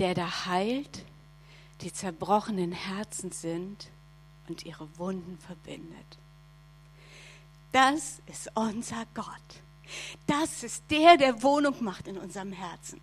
Der 0.01 0.15
da 0.15 0.47
heilt, 0.47 1.05
die 1.81 1.93
zerbrochenen 1.93 2.73
Herzen 2.73 3.31
sind 3.31 3.89
und 4.49 4.67
ihre 4.67 4.99
Wunden 4.99 5.39
verbindet. 5.39 6.19
Das 7.71 8.21
ist 8.27 8.51
unser 8.57 9.07
Gott. 9.15 9.64
Das 10.27 10.63
ist 10.63 10.91
der, 10.91 11.17
der 11.17 11.43
Wohnung 11.43 11.83
macht 11.83 12.09
in 12.09 12.19
unserem 12.19 12.53
Herzen. 12.53 13.01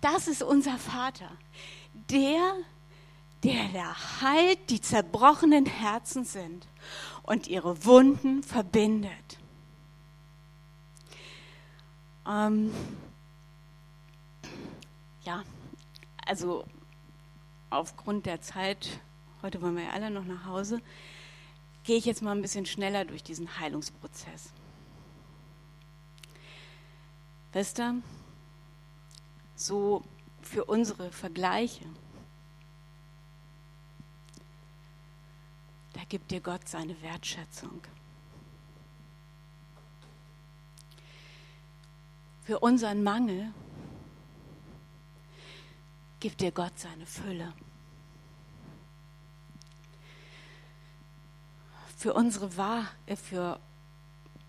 Das 0.00 0.28
ist 0.28 0.42
unser 0.42 0.78
Vater. 0.78 1.30
Der, 2.10 2.54
der 3.42 3.68
da 3.72 4.20
heilt, 4.20 4.70
die 4.70 4.80
zerbrochenen 4.80 5.66
Herzen 5.66 6.24
sind 6.24 6.66
und 7.22 7.46
ihre 7.46 7.84
Wunden 7.84 8.42
verbindet. 8.42 9.38
Ähm, 12.26 12.72
ja, 15.24 15.42
also 16.26 16.64
aufgrund 17.70 18.26
der 18.26 18.40
Zeit, 18.40 19.00
heute 19.42 19.62
wollen 19.62 19.76
wir 19.76 19.84
ja 19.84 19.90
alle 19.90 20.10
noch 20.10 20.24
nach 20.24 20.44
Hause, 20.44 20.80
gehe 21.84 21.96
ich 21.96 22.04
jetzt 22.04 22.22
mal 22.22 22.32
ein 22.32 22.42
bisschen 22.42 22.66
schneller 22.66 23.04
durch 23.06 23.22
diesen 23.22 23.58
Heilungsprozess. 23.58 24.52
Wisst 27.58 27.82
so 29.56 30.04
für 30.42 30.66
unsere 30.66 31.10
Vergleiche, 31.10 31.84
da 35.92 36.04
gibt 36.08 36.30
dir 36.30 36.40
Gott 36.40 36.68
seine 36.68 37.02
Wertschätzung. 37.02 37.80
Für 42.44 42.60
unseren 42.60 43.02
Mangel 43.02 43.52
gibt 46.20 46.40
dir 46.40 46.52
Gott 46.52 46.78
seine 46.78 47.06
Fülle. 47.06 47.52
Für 51.96 52.14
unsere 52.14 52.56
Wahr, 52.56 52.86
äh, 53.06 53.16
für 53.16 53.58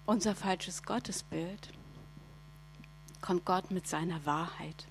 unser 0.06 0.36
falsches 0.36 0.84
Gottesbild 0.84 1.74
kommt 3.30 3.46
Gott 3.46 3.70
mit 3.70 3.88
seiner 3.88 4.26
Wahrheit. 4.26 4.88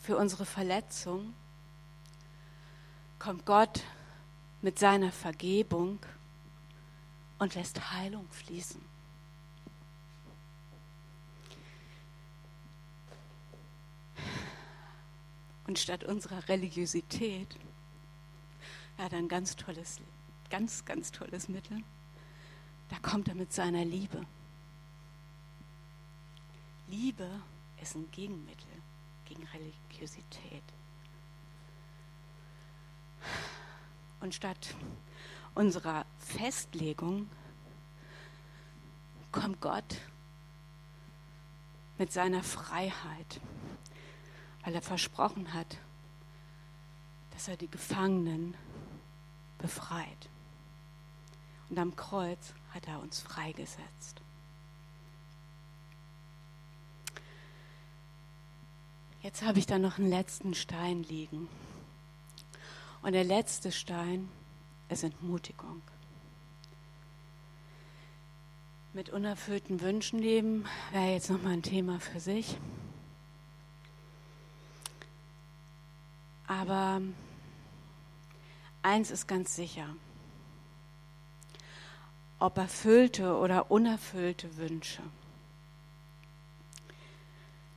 Für 0.00 0.16
unsere 0.16 0.46
Verletzung 0.46 1.34
kommt 3.18 3.44
Gott 3.44 3.82
mit 4.62 4.78
seiner 4.78 5.12
Vergebung 5.12 5.98
und 7.38 7.54
lässt 7.56 7.90
Heilung 7.92 8.26
fließen. 8.30 8.80
Und 15.66 15.78
statt 15.78 16.04
unserer 16.04 16.48
Religiosität, 16.48 17.58
hat 19.04 19.14
ein 19.14 19.28
ganz 19.28 19.56
tolles, 19.56 20.00
ganz, 20.50 20.84
ganz 20.84 21.10
tolles 21.12 21.48
Mittel. 21.48 21.82
Da 22.88 22.98
kommt 22.98 23.28
er 23.28 23.34
mit 23.34 23.52
seiner 23.52 23.84
Liebe. 23.84 24.26
Liebe 26.88 27.28
ist 27.80 27.94
ein 27.94 28.10
Gegenmittel 28.10 28.66
gegen 29.24 29.46
Religiosität. 29.46 30.62
Und 34.20 34.34
statt 34.34 34.74
unserer 35.54 36.04
Festlegung 36.18 37.28
kommt 39.32 39.60
Gott 39.60 40.00
mit 41.96 42.12
seiner 42.12 42.42
Freiheit, 42.42 43.40
weil 44.64 44.74
er 44.74 44.82
versprochen 44.82 45.54
hat, 45.54 45.78
dass 47.30 47.48
er 47.48 47.56
die 47.56 47.70
Gefangenen 47.70 48.54
befreit. 49.60 50.28
Und 51.68 51.78
am 51.78 51.94
Kreuz 51.94 52.54
hat 52.74 52.88
er 52.88 53.00
uns 53.00 53.20
freigesetzt. 53.20 54.20
Jetzt 59.22 59.42
habe 59.42 59.58
ich 59.58 59.66
da 59.66 59.78
noch 59.78 59.98
einen 59.98 60.08
letzten 60.08 60.54
Stein 60.54 61.02
liegen. 61.04 61.48
Und 63.02 63.12
der 63.12 63.24
letzte 63.24 63.70
Stein 63.70 64.28
ist 64.88 65.04
Entmutigung. 65.04 65.82
Mit 68.92 69.10
unerfüllten 69.10 69.80
Wünschen 69.80 70.18
leben 70.18 70.64
wäre 70.90 71.12
jetzt 71.12 71.30
nochmal 71.30 71.52
ein 71.52 71.62
Thema 71.62 72.00
für 72.00 72.18
sich. 72.18 72.56
Aber 76.46 77.00
eins 78.82 79.10
ist 79.10 79.26
ganz 79.26 79.54
sicher. 79.54 79.88
Ob 82.38 82.56
erfüllte 82.56 83.36
oder 83.36 83.70
unerfüllte 83.70 84.56
Wünsche, 84.56 85.02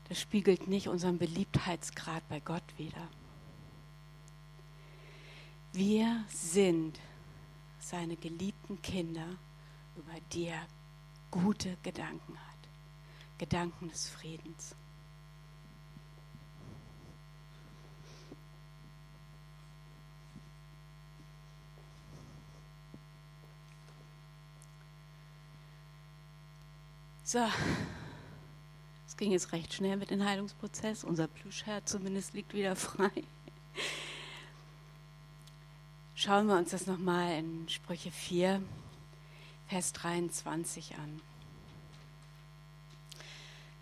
das 0.10 0.20
spiegelt 0.20 0.68
nicht 0.68 0.88
unseren 0.88 1.18
Beliebtheitsgrad 1.18 2.28
bei 2.30 2.40
Gott 2.40 2.64
wider. 2.78 3.08
Wir 5.74 6.24
sind 6.30 7.00
seine 7.80 8.16
geliebten 8.16 8.82
Kinder, 8.82 9.28
über 9.96 10.14
die 10.32 10.46
er 10.46 10.68
gute 11.32 11.78
Gedanken 11.84 12.38
hat. 12.38 12.54
Gedanken 13.40 13.90
des 13.90 14.08
Friedens. 14.10 14.76
So, 27.34 27.40
es 29.08 29.18
ging 29.18 29.32
jetzt 29.32 29.54
recht 29.54 29.74
schnell 29.74 29.98
mit 29.98 30.12
dem 30.12 30.24
Heilungsprozess. 30.24 31.04
Unser 31.04 31.26
Plüschherr 31.26 31.84
zumindest 31.84 32.36
liegt 32.36 32.54
wieder 32.54 32.76
frei. 32.76 33.10
Schauen 36.14 36.46
wir 36.46 36.56
uns 36.56 36.70
das 36.70 36.86
nochmal 36.86 37.40
in 37.40 37.68
Sprüche 37.70 38.12
4, 38.12 38.62
Vers 39.68 39.94
23 39.94 40.94
an. 40.94 41.22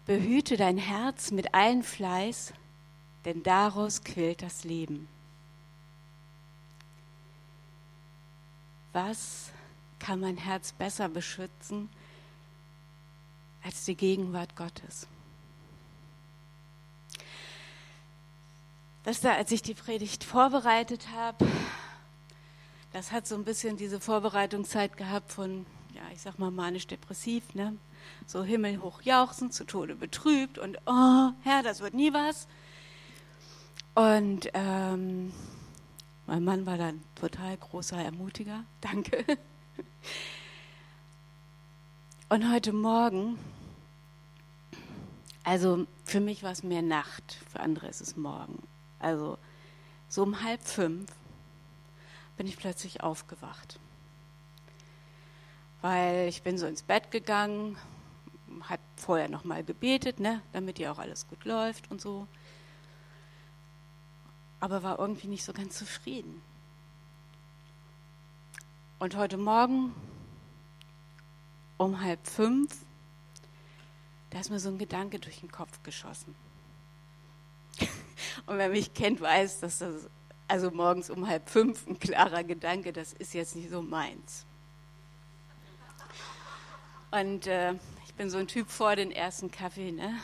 Behüte 0.05 0.55
dein 0.55 0.77
Herz 0.77 1.31
mit 1.31 1.53
allen 1.53 1.83
Fleiß, 1.83 2.53
denn 3.25 3.43
daraus 3.43 4.05
quillt 4.05 4.43
das 4.43 4.63
Leben. 4.63 5.09
Was 8.93 9.51
kann 9.99 10.21
mein 10.21 10.37
Herz 10.37 10.71
besser 10.71 11.09
beschützen 11.09 11.89
als 13.63 13.85
die 13.85 13.95
Gegenwart 13.95 14.55
Gottes? 14.55 15.07
dass 19.03 19.21
da, 19.21 19.33
als 19.33 19.51
ich 19.51 19.61
die 19.61 19.73
Predigt 19.73 20.23
vorbereitet 20.23 21.09
habe, 21.15 21.47
das 22.93 23.11
hat 23.11 23.27
so 23.27 23.35
ein 23.35 23.43
bisschen 23.43 23.77
diese 23.77 23.99
Vorbereitungszeit 23.99 24.97
gehabt 24.97 25.31
von, 25.31 25.65
ja, 25.93 26.01
ich 26.13 26.21
sag 26.21 26.37
mal 26.39 26.51
manisch-depressiv, 26.51 27.55
ne? 27.55 27.77
So 28.25 28.43
himmelhoch 28.43 29.01
jauchzend, 29.03 29.53
zu 29.53 29.63
Tode 29.63 29.95
betrübt 29.95 30.57
und, 30.57 30.77
oh, 30.85 31.29
Herr, 31.43 31.63
das 31.63 31.81
wird 31.81 31.93
nie 31.93 32.13
was. 32.13 32.47
Und 33.93 34.49
ähm, 34.53 35.31
mein 36.27 36.43
Mann 36.43 36.65
war 36.65 36.77
dann 36.77 37.01
total 37.15 37.57
großer 37.57 37.97
Ermutiger. 37.97 38.63
Danke. 38.81 39.25
Und 42.31 42.49
heute 42.49 42.71
Morgen, 42.71 43.37
also 45.43 45.85
für 46.05 46.21
mich 46.21 46.43
war 46.43 46.53
es 46.53 46.63
mehr 46.63 46.81
Nacht, 46.81 47.37
für 47.51 47.59
andere 47.59 47.89
ist 47.89 47.99
es 47.99 48.15
Morgen. 48.15 48.63
Also 48.99 49.37
so 50.07 50.23
um 50.23 50.41
halb 50.41 50.61
fünf 50.61 51.11
bin 52.37 52.47
ich 52.47 52.55
plötzlich 52.55 53.03
aufgewacht. 53.03 53.81
Weil 55.81 56.29
ich 56.29 56.41
bin 56.41 56.57
so 56.57 56.67
ins 56.67 56.83
Bett 56.83 57.11
gegangen, 57.11 57.75
hat 58.61 58.79
vorher 58.95 59.27
nochmal 59.27 59.65
gebetet, 59.65 60.21
ne, 60.21 60.41
damit 60.53 60.79
ja 60.79 60.93
auch 60.93 60.99
alles 60.99 61.27
gut 61.27 61.43
läuft 61.43 61.91
und 61.91 61.99
so 61.99 62.29
aber 64.61 64.83
war 64.83 64.99
irgendwie 64.99 65.27
nicht 65.27 65.43
so 65.43 65.51
ganz 65.51 65.77
zufrieden. 65.77 66.41
Und 68.99 69.17
heute 69.17 69.35
Morgen 69.35 69.93
um 71.81 72.01
halb 72.01 72.25
fünf, 72.27 72.71
da 74.29 74.39
ist 74.39 74.51
mir 74.51 74.59
so 74.59 74.69
ein 74.69 74.77
Gedanke 74.77 75.19
durch 75.19 75.39
den 75.39 75.51
Kopf 75.51 75.81
geschossen. 75.83 76.35
Und 78.45 78.57
wer 78.57 78.69
mich 78.69 78.93
kennt, 78.93 79.19
weiß, 79.19 79.61
dass 79.61 79.79
das, 79.79 80.07
also 80.47 80.69
morgens 80.69 81.09
um 81.09 81.27
halb 81.27 81.49
fünf, 81.49 81.87
ein 81.87 81.97
klarer 81.99 82.43
Gedanke, 82.43 82.93
das 82.93 83.13
ist 83.13 83.33
jetzt 83.33 83.55
nicht 83.55 83.71
so 83.71 83.81
meins. 83.81 84.45
Und 87.09 87.47
äh, 87.47 87.73
ich 88.05 88.13
bin 88.13 88.29
so 88.29 88.37
ein 88.37 88.47
Typ 88.47 88.69
vor 88.69 88.95
den 88.95 89.11
ersten 89.11 89.49
Kaffee, 89.49 89.91
ne? 89.91 90.19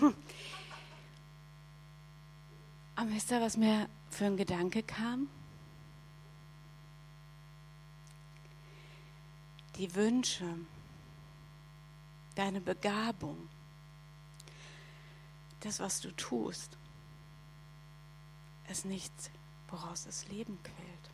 Aber 2.94 3.10
wisst 3.10 3.32
ihr, 3.32 3.40
was 3.40 3.56
mir 3.56 3.88
für 4.10 4.26
ein 4.26 4.36
Gedanke 4.36 4.84
kam? 4.84 5.28
Die 9.82 9.92
Wünsche, 9.96 10.46
deine 12.36 12.60
Begabung, 12.60 13.48
das, 15.58 15.80
was 15.80 16.00
du 16.00 16.14
tust, 16.14 16.78
ist 18.70 18.84
nichts, 18.84 19.28
woraus 19.66 20.04
das 20.04 20.28
Leben 20.28 20.56
quält. 20.62 21.10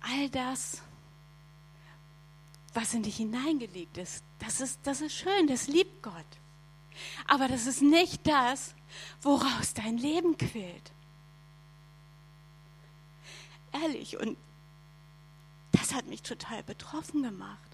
All 0.00 0.28
das, 0.30 0.82
was 2.74 2.92
in 2.92 3.04
dich 3.04 3.18
hineingelegt 3.18 3.98
ist, 3.98 4.24
das 4.40 4.60
ist, 4.60 4.80
das 4.82 5.00
ist 5.00 5.14
schön, 5.14 5.46
das 5.46 5.68
liebt 5.68 6.02
Gott. 6.02 6.40
Aber 7.28 7.46
das 7.46 7.68
ist 7.68 7.82
nicht 7.82 8.26
das, 8.26 8.74
woraus 9.22 9.74
dein 9.74 9.96
Leben 9.96 10.36
quält. 10.36 10.90
Ehrlich, 13.72 14.16
und 14.16 14.36
das 15.88 15.96
hat 15.96 16.06
mich 16.06 16.22
total 16.22 16.62
betroffen 16.64 17.22
gemacht, 17.22 17.70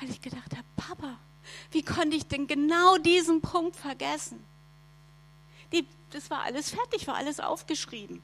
weil 0.00 0.08
ich 0.08 0.22
gedacht 0.22 0.52
habe, 0.52 0.64
Papa, 0.76 1.18
wie 1.70 1.82
konnte 1.82 2.16
ich 2.16 2.26
denn 2.26 2.46
genau 2.46 2.96
diesen 2.96 3.42
Punkt 3.42 3.76
vergessen? 3.76 4.42
Die, 5.70 5.86
das 6.10 6.30
war 6.30 6.42
alles 6.42 6.70
fertig, 6.70 7.06
war 7.06 7.16
alles 7.16 7.38
aufgeschrieben. 7.38 8.22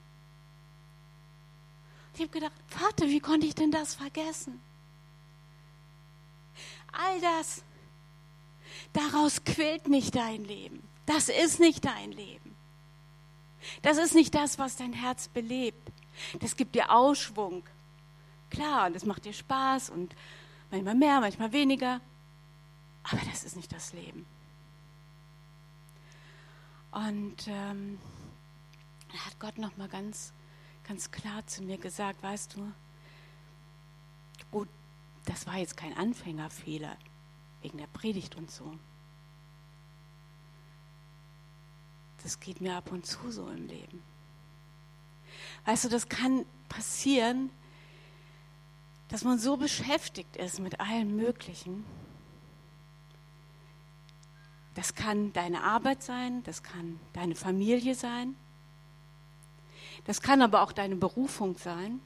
Ich 2.15 2.21
habe 2.21 2.31
gedacht, 2.31 2.53
Vater, 2.69 3.07
wie 3.07 3.21
konnte 3.21 3.47
ich 3.47 3.55
denn 3.55 3.71
das 3.71 3.95
vergessen? 3.95 4.61
All 6.93 7.21
das, 7.21 7.63
daraus 8.95 9.45
quält 9.45 9.89
nicht 9.89 10.15
dein 10.15 10.45
Leben. 10.45 10.83
Das 11.05 11.29
ist 11.29 11.61
nicht 11.61 11.85
dein 11.85 12.13
Leben. 12.13 12.55
Das 13.83 13.99
ist 13.99 14.15
nicht 14.15 14.35
das, 14.35 14.59
was 14.59 14.77
dein 14.77 14.93
Herz 14.93 15.29
belebt. 15.29 15.91
Das 16.41 16.57
gibt 16.57 16.75
dir 16.75 16.91
Ausschwung. 16.91 17.63
Klar, 18.53 18.87
und 18.87 18.95
das 18.95 19.07
macht 19.07 19.25
dir 19.25 19.33
Spaß 19.33 19.89
und 19.89 20.15
manchmal 20.71 20.95
mehr, 20.95 21.21
manchmal 21.21 21.53
weniger. 21.53 22.03
Aber 23.03 23.21
das 23.31 23.45
ist 23.45 23.57
nicht 23.57 23.73
das 23.73 23.95
Leben. 23.95 24.27
Und 26.91 27.49
ähm, 27.49 27.99
da 29.11 29.19
hat 29.25 29.41
Gott 29.41 29.57
noch 29.57 29.75
mal 29.79 29.89
ganz, 29.89 30.35
ganz 30.87 31.11
klar 31.11 31.47
zu 31.47 31.63
mir 31.63 31.79
gesagt, 31.79 32.23
weißt 32.23 32.55
du, 32.55 32.71
gut, 34.51 34.69
das 35.25 35.47
war 35.47 35.57
jetzt 35.57 35.79
kein 35.79 35.97
Anfängerfehler 35.97 36.95
wegen 37.63 37.79
der 37.79 37.87
Predigt 37.87 38.35
und 38.35 38.51
so. 38.51 38.79
Das 42.23 42.39
geht 42.39 42.61
mir 42.61 42.77
ab 42.77 42.93
und 42.93 43.07
zu 43.07 43.31
so 43.31 43.49
im 43.49 43.67
Leben. 43.67 44.03
Weißt 45.65 45.85
du, 45.85 45.89
das 45.89 46.11
kann 46.11 46.45
passieren, 46.69 47.49
dass 49.13 49.25
man 49.25 49.39
so 49.39 49.59
beschäftigt 49.59 50.37
ist 50.37 50.59
mit 50.59 50.81
allem 50.81 51.15
Möglichen. 51.15 51.85
Das 54.75 54.95
kann 54.95 55.35
deine 55.35 55.63
Arbeit 55.63 56.03
sein, 56.03 56.43
das 56.45 56.63
kann 56.63 56.99
deine 57.13 57.35
Familie 57.35 57.95
sein, 57.95 58.35
das 60.07 60.23
kann 60.23 60.41
aber 60.41 60.63
auch 60.63 60.73
deine 60.73 60.97
Berufung 60.97 61.59
sein, 61.59 62.01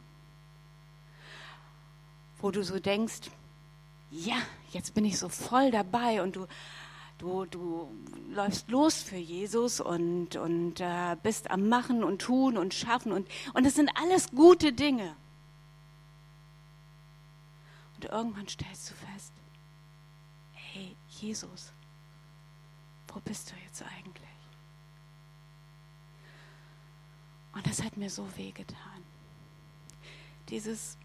wo 2.39 2.51
du 2.51 2.65
so 2.65 2.81
denkst, 2.81 3.31
ja, 4.11 4.37
jetzt 4.73 4.93
bin 4.95 5.05
ich 5.05 5.17
so 5.17 5.29
voll 5.29 5.71
dabei 5.71 6.23
und 6.23 6.37
du 6.37 6.47
Du, 7.19 7.47
du 7.47 7.89
läufst 8.35 8.71
los 8.71 8.97
für 9.03 9.17
Jesus 9.17 9.81
und, 9.81 10.37
und 10.37 10.81
äh, 10.81 11.17
bist 11.23 11.51
am 11.51 11.67
Machen 11.71 12.05
und 12.05 12.21
Tun 12.21 12.59
und 12.59 12.75
Schaffen 12.75 13.11
und, 13.11 13.27
und 13.55 13.65
das 13.65 13.75
sind 13.75 13.91
alles 13.95 14.33
gute 14.33 14.75
Dinge. 14.75 15.17
Und 17.97 18.05
irgendwann 18.05 18.47
stellst 18.47 18.90
du 18.90 18.94
fest, 18.94 19.32
hey 20.53 20.94
Jesus, 21.09 21.72
wo 23.09 23.20
bist 23.20 23.51
du 23.51 23.55
jetzt 23.64 23.82
eigentlich? 23.82 24.26
Und 27.53 27.66
das 27.66 27.82
hat 27.82 27.97
mir 27.97 28.11
so 28.11 28.28
wehgetan. 28.36 29.03
Dieses, 30.51 30.99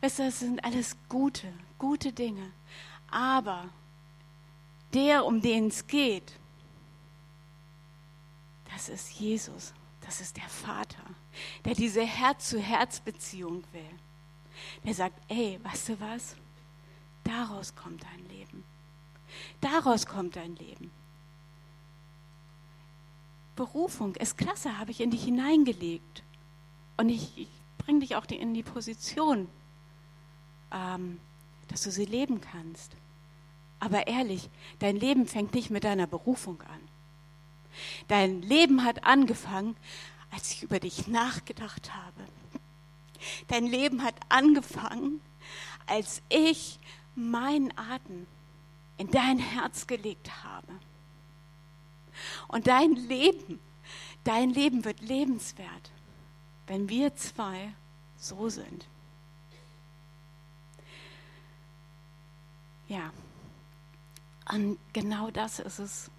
weißt 0.00 0.18
du, 0.18 0.22
das 0.24 0.40
sind 0.40 0.64
alles 0.64 0.96
gute, 1.10 1.52
gute 1.78 2.10
Dinge. 2.10 2.52
Aber 3.10 3.68
der, 4.94 5.26
um 5.26 5.42
den 5.42 5.66
es 5.66 5.86
geht, 5.86 6.32
das 8.72 8.88
ist 8.88 9.10
Jesus, 9.10 9.74
das 10.10 10.20
ist 10.20 10.36
der 10.36 10.48
Vater, 10.48 11.04
der 11.64 11.76
diese 11.76 12.02
Herz-zu-Herz-Beziehung 12.02 13.62
will. 13.70 13.90
Der 14.84 14.92
sagt, 14.92 15.14
ey, 15.28 15.60
weißt 15.62 15.90
du 15.90 16.00
was? 16.00 16.34
Daraus 17.22 17.76
kommt 17.76 18.02
dein 18.02 18.28
Leben. 18.28 18.64
Daraus 19.60 20.06
kommt 20.06 20.34
dein 20.34 20.56
Leben. 20.56 20.90
Berufung 23.54 24.16
ist 24.16 24.36
klasse, 24.36 24.78
habe 24.78 24.90
ich 24.90 25.00
in 25.00 25.12
dich 25.12 25.22
hineingelegt. 25.22 26.24
Und 26.96 27.08
ich, 27.08 27.38
ich 27.38 27.48
bringe 27.78 28.00
dich 28.00 28.16
auch 28.16 28.26
in 28.26 28.52
die 28.52 28.64
Position, 28.64 29.48
ähm, 30.72 31.20
dass 31.68 31.82
du 31.82 31.92
sie 31.92 32.04
leben 32.04 32.40
kannst. 32.40 32.96
Aber 33.78 34.08
ehrlich, 34.08 34.50
dein 34.80 34.96
Leben 34.96 35.28
fängt 35.28 35.54
nicht 35.54 35.70
mit 35.70 35.84
deiner 35.84 36.08
Berufung 36.08 36.60
an. 36.62 36.89
Dein 38.08 38.42
Leben 38.42 38.84
hat 38.84 39.04
angefangen, 39.04 39.76
als 40.30 40.52
ich 40.52 40.62
über 40.62 40.78
dich 40.80 41.06
nachgedacht 41.06 41.94
habe. 41.94 42.24
Dein 43.48 43.66
Leben 43.66 44.02
hat 44.02 44.14
angefangen, 44.28 45.20
als 45.86 46.22
ich 46.28 46.78
meinen 47.14 47.76
Atem 47.76 48.26
in 48.96 49.10
dein 49.10 49.38
Herz 49.38 49.86
gelegt 49.86 50.30
habe. 50.44 50.72
Und 52.48 52.66
dein 52.66 52.92
Leben, 52.94 53.60
dein 54.24 54.50
Leben 54.50 54.84
wird 54.84 55.00
lebenswert, 55.00 55.90
wenn 56.66 56.88
wir 56.88 57.16
zwei 57.16 57.72
so 58.16 58.48
sind. 58.48 58.86
Ja, 62.88 63.12
und 64.52 64.78
genau 64.92 65.30
das 65.30 65.60
ist 65.60 65.78
es, 65.78 66.10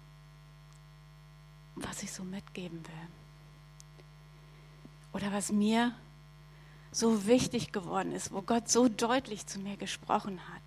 was 1.74 2.02
ich 2.02 2.12
so 2.12 2.24
mitgeben 2.24 2.78
will. 2.86 3.08
Oder 5.12 5.32
was 5.32 5.52
mir 5.52 5.94
so 6.90 7.26
wichtig 7.26 7.72
geworden 7.72 8.12
ist, 8.12 8.32
wo 8.32 8.42
Gott 8.42 8.68
so 8.68 8.88
deutlich 8.88 9.46
zu 9.46 9.58
mir 9.58 9.76
gesprochen 9.76 10.40
hat. 10.52 10.62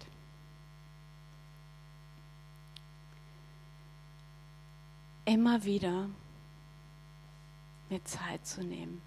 immer 5.25 5.63
wieder 5.63 6.07
mir 7.89 8.03
Zeit 8.05 8.45
zu 8.45 8.63
nehmen. 8.63 9.01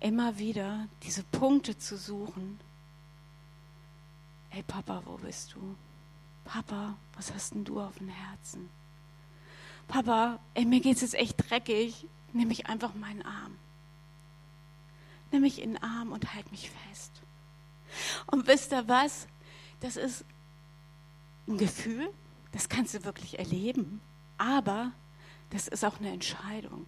Immer 0.00 0.38
wieder 0.38 0.88
diese 1.02 1.22
Punkte 1.24 1.76
zu 1.76 1.96
suchen. 1.96 2.58
Hey 4.50 4.62
Papa, 4.62 5.02
wo 5.04 5.16
bist 5.16 5.54
du? 5.54 5.76
Papa, 6.44 6.96
was 7.14 7.32
hast 7.32 7.54
denn 7.54 7.64
du 7.64 7.80
auf 7.80 7.98
dem 7.98 8.08
Herzen? 8.08 8.70
Papa, 9.88 10.38
ey, 10.54 10.64
mir 10.64 10.80
geht's 10.80 11.00
jetzt 11.00 11.14
echt 11.14 11.50
dreckig. 11.50 12.06
Nimm 12.32 12.48
mich 12.48 12.66
einfach 12.66 12.94
meinen 12.94 13.22
Arm. 13.22 13.56
Nimm 15.32 15.42
mich 15.42 15.60
in 15.60 15.74
den 15.74 15.82
Arm 15.82 16.12
und 16.12 16.34
halt 16.34 16.50
mich 16.50 16.70
fest. 16.70 17.12
Und 18.26 18.46
wisst 18.46 18.72
ihr 18.72 18.86
was? 18.86 19.26
Das 19.80 19.96
ist 19.96 20.24
ein 21.46 21.58
Gefühl, 21.58 22.10
das 22.52 22.68
kannst 22.68 22.94
du 22.94 23.04
wirklich 23.04 23.38
erleben. 23.38 24.00
Aber 24.36 24.92
das 25.50 25.68
ist 25.68 25.84
auch 25.84 25.98
eine 25.98 26.12
Entscheidung. 26.12 26.86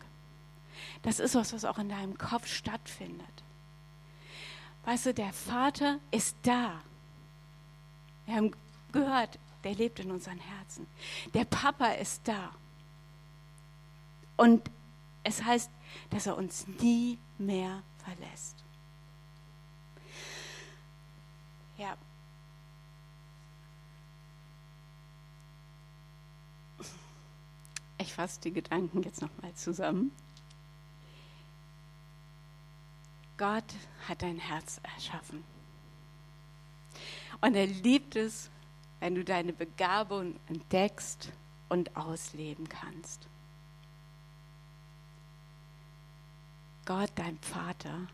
Das 1.02 1.18
ist 1.18 1.34
was, 1.34 1.52
was 1.52 1.64
auch 1.64 1.78
in 1.78 1.88
deinem 1.88 2.16
Kopf 2.18 2.46
stattfindet. 2.46 3.26
Weißt 4.84 5.06
du, 5.06 5.14
der 5.14 5.32
Vater 5.32 5.98
ist 6.10 6.36
da. 6.42 6.80
Wir 8.26 8.36
haben 8.36 8.52
gehört, 8.92 9.38
der 9.64 9.74
lebt 9.74 10.00
in 10.00 10.10
unseren 10.10 10.38
Herzen. 10.38 10.86
Der 11.34 11.44
Papa 11.44 11.88
ist 11.92 12.22
da. 12.24 12.50
Und 14.40 14.70
es 15.22 15.44
heißt, 15.44 15.70
dass 16.08 16.26
er 16.26 16.38
uns 16.38 16.66
nie 16.66 17.18
mehr 17.36 17.82
verlässt. 17.98 18.56
Ja. 21.76 21.94
Ich 27.98 28.14
fasse 28.14 28.40
die 28.40 28.50
Gedanken 28.50 29.02
jetzt 29.02 29.20
nochmal 29.20 29.52
zusammen. 29.56 30.10
Gott 33.36 33.74
hat 34.08 34.22
dein 34.22 34.38
Herz 34.38 34.80
erschaffen. 34.82 35.44
Und 37.42 37.56
er 37.56 37.66
liebt 37.66 38.16
es, 38.16 38.48
wenn 39.00 39.14
du 39.16 39.22
deine 39.22 39.52
Begabung 39.52 40.40
entdeckst 40.48 41.30
und 41.68 41.94
ausleben 41.94 42.70
kannst. 42.70 43.28
Gott, 46.90 47.12
dein 47.14 47.38
Vater, 47.38 48.08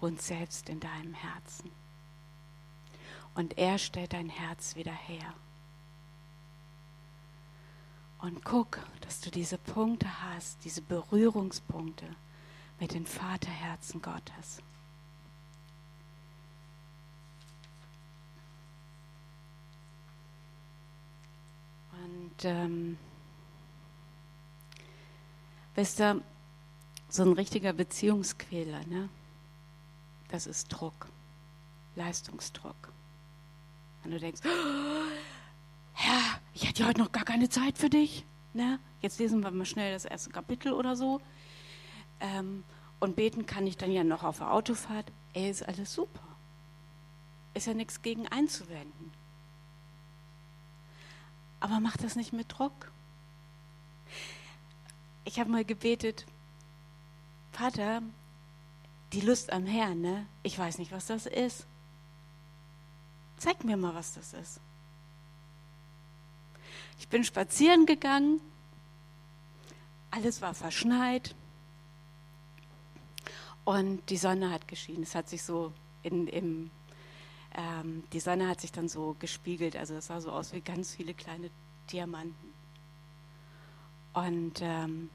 wohnt 0.00 0.20
selbst 0.20 0.68
in 0.68 0.80
deinem 0.80 1.14
Herzen. 1.14 1.70
Und 3.36 3.56
er 3.56 3.78
stellt 3.78 4.14
dein 4.14 4.28
Herz 4.28 4.74
wieder 4.74 4.92
her. 4.92 5.32
Und 8.18 8.44
guck, 8.44 8.80
dass 9.02 9.20
du 9.20 9.30
diese 9.30 9.58
Punkte 9.58 10.08
hast, 10.22 10.64
diese 10.64 10.82
Berührungspunkte 10.82 12.04
mit 12.80 12.94
den 12.94 13.06
Vaterherzen 13.06 14.02
Gottes. 14.02 14.60
Und 21.92 22.44
ähm, 22.44 22.98
wisst 25.76 26.00
ihr, 26.00 26.24
so 27.12 27.22
ein 27.22 27.32
richtiger 27.34 27.74
Beziehungsquäler, 27.74 28.86
ne? 28.86 29.10
das 30.30 30.46
ist 30.46 30.68
Druck, 30.68 31.08
Leistungsdruck. 31.94 32.90
Wenn 34.02 34.12
du 34.12 34.18
denkst, 34.18 34.40
oh, 34.46 34.48
Herr, 35.92 36.40
ich 36.54 36.66
hatte 36.66 36.86
heute 36.86 37.00
noch 37.00 37.12
gar 37.12 37.24
keine 37.24 37.50
Zeit 37.50 37.76
für 37.76 37.90
dich. 37.90 38.24
Ne? 38.54 38.78
Jetzt 39.02 39.18
lesen 39.18 39.42
wir 39.42 39.50
mal 39.50 39.66
schnell 39.66 39.92
das 39.92 40.06
erste 40.06 40.30
Kapitel 40.30 40.72
oder 40.72 40.96
so. 40.96 41.20
Ähm, 42.20 42.64
und 42.98 43.14
beten 43.14 43.44
kann 43.44 43.66
ich 43.66 43.76
dann 43.76 43.92
ja 43.92 44.04
noch 44.04 44.24
auf 44.24 44.38
der 44.38 44.50
Autofahrt. 44.50 45.12
Ey, 45.34 45.50
ist 45.50 45.68
alles 45.68 45.92
super. 45.92 46.26
Ist 47.52 47.66
ja 47.66 47.74
nichts 47.74 48.00
gegen 48.00 48.26
einzuwenden. 48.28 49.12
Aber 51.60 51.78
mach 51.78 51.98
das 51.98 52.16
nicht 52.16 52.32
mit 52.32 52.50
Druck. 52.50 52.90
Ich 55.24 55.38
habe 55.38 55.50
mal 55.50 55.64
gebetet, 55.64 56.24
Vater, 57.52 58.02
die 59.12 59.20
Lust 59.20 59.52
am 59.52 59.66
Herrn, 59.66 60.00
ne? 60.00 60.26
Ich 60.42 60.58
weiß 60.58 60.78
nicht, 60.78 60.90
was 60.90 61.06
das 61.06 61.26
ist. 61.26 61.66
Zeig 63.36 63.64
mir 63.64 63.76
mal, 63.76 63.94
was 63.94 64.14
das 64.14 64.32
ist. 64.32 64.60
Ich 66.98 67.08
bin 67.08 67.24
spazieren 67.24 67.84
gegangen, 67.84 68.40
alles 70.10 70.40
war 70.40 70.54
verschneit 70.54 71.34
und 73.64 74.08
die 74.08 74.16
Sonne 74.16 74.50
hat 74.50 74.68
geschienen. 74.68 75.02
Es 75.02 75.14
hat 75.14 75.28
sich 75.28 75.42
so 75.42 75.72
in, 76.02 76.28
im, 76.28 76.70
ähm, 77.54 78.04
die 78.12 78.20
Sonne 78.20 78.48
hat 78.48 78.60
sich 78.60 78.72
dann 78.72 78.88
so 78.88 79.16
gespiegelt, 79.18 79.76
also 79.76 79.94
es 79.94 80.06
sah 80.06 80.20
so 80.20 80.30
aus 80.30 80.52
wie 80.52 80.60
ganz 80.60 80.94
viele 80.94 81.14
kleine 81.14 81.50
Diamanten. 81.90 82.52
Und 84.12 84.60
ähm, 84.60 85.10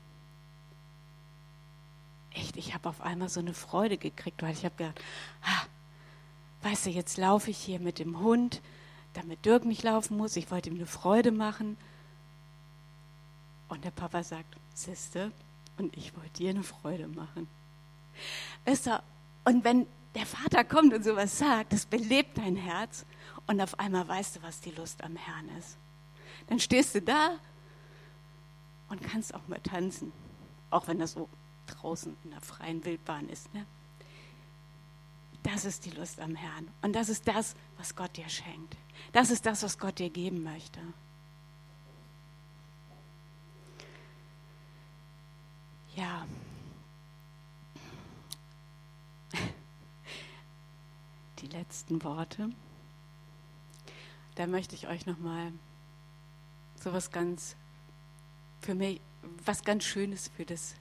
echt, 2.37 2.57
ich 2.57 2.73
habe 2.73 2.89
auf 2.89 3.01
einmal 3.01 3.29
so 3.29 3.39
eine 3.39 3.53
Freude 3.53 3.97
gekriegt, 3.97 4.41
weil 4.41 4.53
ich 4.53 4.65
habe 4.65 4.75
gedacht, 4.75 5.01
ah, 5.43 5.65
weißt 6.63 6.87
du, 6.87 6.89
jetzt 6.89 7.17
laufe 7.17 7.51
ich 7.51 7.57
hier 7.57 7.79
mit 7.79 7.99
dem 7.99 8.19
Hund, 8.19 8.61
damit 9.13 9.45
Dirk 9.45 9.65
nicht 9.65 9.83
laufen 9.83 10.17
muss. 10.17 10.35
Ich 10.35 10.51
wollte 10.51 10.69
ihm 10.69 10.75
eine 10.75 10.85
Freude 10.85 11.31
machen. 11.31 11.77
Und 13.69 13.83
der 13.83 13.91
Papa 13.91 14.23
sagt, 14.23 14.57
Sister, 14.73 15.31
und 15.77 15.95
ich 15.97 16.15
wollte 16.15 16.33
dir 16.33 16.51
eine 16.51 16.63
Freude 16.63 17.07
machen. 17.07 17.47
Weißt 18.65 18.87
du, 18.87 19.03
und 19.45 19.63
wenn 19.63 19.87
der 20.15 20.25
Vater 20.25 20.63
kommt 20.63 20.93
und 20.93 21.03
sowas 21.03 21.37
sagt, 21.37 21.73
das 21.73 21.85
belebt 21.85 22.37
dein 22.37 22.55
Herz 22.55 23.05
und 23.45 23.61
auf 23.61 23.79
einmal 23.79 24.07
weißt 24.07 24.37
du, 24.37 24.41
was 24.41 24.59
die 24.61 24.71
Lust 24.71 25.03
am 25.03 25.15
Herrn 25.15 25.49
ist. 25.57 25.77
Dann 26.47 26.59
stehst 26.59 26.95
du 26.95 27.01
da 27.01 27.37
und 28.89 29.01
kannst 29.03 29.33
auch 29.33 29.47
mal 29.47 29.59
tanzen, 29.59 30.11
auch 30.69 30.87
wenn 30.87 30.99
das 30.99 31.11
so 31.13 31.29
draußen 31.67 32.17
in 32.23 32.31
der 32.31 32.41
freien 32.41 32.83
Wildbahn 32.83 33.29
ist. 33.29 33.53
Ne? 33.53 33.65
Das 35.43 35.65
ist 35.65 35.85
die 35.85 35.91
Lust 35.91 36.19
am 36.19 36.35
Herrn. 36.35 36.67
Und 36.81 36.93
das 36.93 37.09
ist 37.09 37.27
das, 37.27 37.55
was 37.77 37.95
Gott 37.95 38.17
dir 38.17 38.27
schenkt. 38.29 38.75
Das 39.13 39.29
ist 39.29 39.45
das, 39.45 39.63
was 39.63 39.77
Gott 39.77 39.99
dir 39.99 40.09
geben 40.09 40.43
möchte. 40.43 40.79
Ja. 45.95 46.27
Die 51.39 51.47
letzten 51.47 52.03
Worte. 52.03 52.49
Da 54.35 54.45
möchte 54.47 54.75
ich 54.75 54.87
euch 54.87 55.05
noch 55.05 55.17
mal 55.17 55.51
so 56.79 56.93
was 56.93 57.09
ganz 57.09 57.55
für 58.61 58.75
mich 58.75 59.01
was 59.45 59.63
ganz 59.63 59.83
Schönes 59.83 60.27
für 60.27 60.45
das 60.45 60.75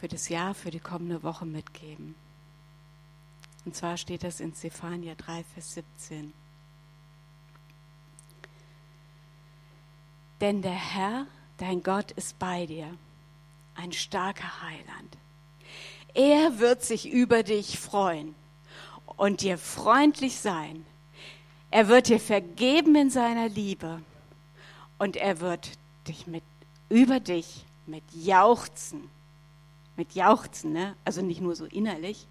für 0.00 0.08
das 0.08 0.30
Jahr, 0.30 0.54
für 0.54 0.70
die 0.70 0.80
kommende 0.80 1.22
Woche 1.22 1.44
mitgeben. 1.44 2.14
Und 3.66 3.76
zwar 3.76 3.98
steht 3.98 4.24
das 4.24 4.40
in 4.40 4.54
Zephania 4.54 5.14
3, 5.14 5.44
Vers 5.44 5.74
17. 5.74 6.32
Denn 10.40 10.62
der 10.62 10.72
Herr, 10.72 11.26
dein 11.58 11.82
Gott, 11.82 12.12
ist 12.12 12.38
bei 12.38 12.64
dir, 12.64 12.86
ein 13.74 13.92
starker 13.92 14.62
Heiland. 14.62 15.18
Er 16.14 16.58
wird 16.58 16.82
sich 16.82 17.10
über 17.10 17.42
dich 17.42 17.78
freuen 17.78 18.34
und 19.18 19.42
dir 19.42 19.58
freundlich 19.58 20.40
sein. 20.40 20.86
Er 21.70 21.88
wird 21.88 22.08
dir 22.08 22.20
vergeben 22.20 22.96
in 22.96 23.10
seiner 23.10 23.50
Liebe 23.50 24.00
und 24.96 25.16
er 25.16 25.40
wird 25.40 25.72
dich 26.08 26.26
mit 26.26 26.42
über 26.88 27.20
dich 27.20 27.66
mit 27.84 28.02
Jauchzen 28.14 29.10
mit 30.00 30.14
Jauchzen, 30.14 30.72
ne? 30.72 30.96
also 31.04 31.20
nicht 31.20 31.42
nur 31.42 31.54
so 31.54 31.66
innerlich, 31.66 32.26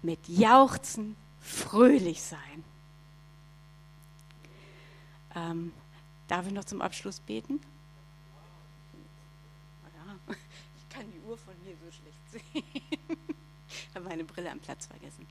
mit 0.00 0.18
Jauchzen 0.28 1.14
fröhlich 1.42 2.22
sein. 2.22 2.64
Ähm, 5.34 5.74
darf 6.26 6.46
ich 6.46 6.54
noch 6.54 6.64
zum 6.64 6.80
Abschluss 6.80 7.20
beten? 7.20 7.60
Ja, 9.94 10.34
ich 10.78 10.88
kann 10.88 11.04
die 11.12 11.20
Uhr 11.28 11.36
von 11.36 11.52
mir 11.62 11.74
so 11.84 11.90
schlecht 11.90 12.30
sehen. 12.30 12.64
ich 13.68 13.94
habe 13.94 14.08
meine 14.08 14.24
Brille 14.24 14.50
am 14.50 14.60
Platz 14.60 14.86
vergessen. 14.86 15.26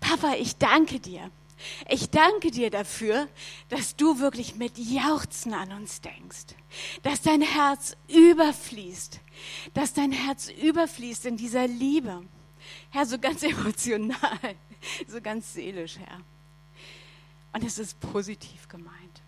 Papa, 0.00 0.34
ich 0.34 0.56
danke 0.56 0.98
dir 0.98 1.30
ich 1.88 2.10
danke 2.10 2.50
dir 2.50 2.70
dafür, 2.70 3.28
dass 3.68 3.96
du 3.96 4.18
wirklich 4.18 4.56
mit 4.56 4.78
Jauchzen 4.78 5.54
an 5.54 5.72
uns 5.72 6.00
denkst, 6.00 6.54
dass 7.02 7.22
dein 7.22 7.40
Herz 7.40 7.96
überfließt, 8.08 9.20
dass 9.74 9.94
dein 9.94 10.12
Herz 10.12 10.48
überfließt 10.48 11.26
in 11.26 11.36
dieser 11.36 11.66
Liebe. 11.66 12.22
Herr, 12.90 13.06
so 13.06 13.18
ganz 13.18 13.42
emotional, 13.42 14.56
so 15.06 15.20
ganz 15.20 15.52
seelisch, 15.54 15.98
Herr. 15.98 16.20
Und 17.52 17.64
es 17.64 17.78
ist 17.78 17.98
positiv 18.00 18.68
gemeint. 18.68 19.22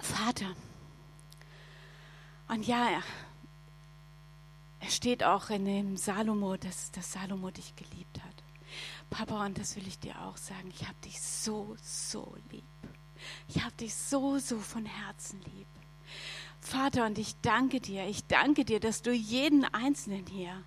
Vater. 0.00 0.54
Und 2.48 2.66
ja, 2.66 3.02
es 4.80 4.96
steht 4.96 5.22
auch 5.22 5.50
in 5.50 5.64
dem 5.64 5.96
Salomo, 5.96 6.56
dass, 6.56 6.90
dass 6.92 7.12
Salomo 7.12 7.50
dich 7.50 7.74
geliebt. 7.76 8.07
Papa, 9.10 9.46
und 9.46 9.58
das 9.58 9.76
will 9.76 9.86
ich 9.86 9.98
dir 9.98 10.20
auch 10.22 10.36
sagen, 10.36 10.70
ich 10.70 10.86
habe 10.86 10.98
dich 11.04 11.20
so, 11.20 11.76
so 11.82 12.36
lieb. 12.50 12.64
Ich 13.48 13.62
habe 13.62 13.74
dich 13.76 13.94
so, 13.94 14.38
so 14.38 14.58
von 14.58 14.84
Herzen 14.84 15.40
lieb. 15.56 15.66
Vater, 16.60 17.06
und 17.06 17.18
ich 17.18 17.40
danke 17.40 17.80
dir, 17.80 18.06
ich 18.06 18.26
danke 18.26 18.64
dir, 18.64 18.80
dass 18.80 19.02
du 19.02 19.12
jeden 19.12 19.64
Einzelnen 19.64 20.26
hier 20.26 20.62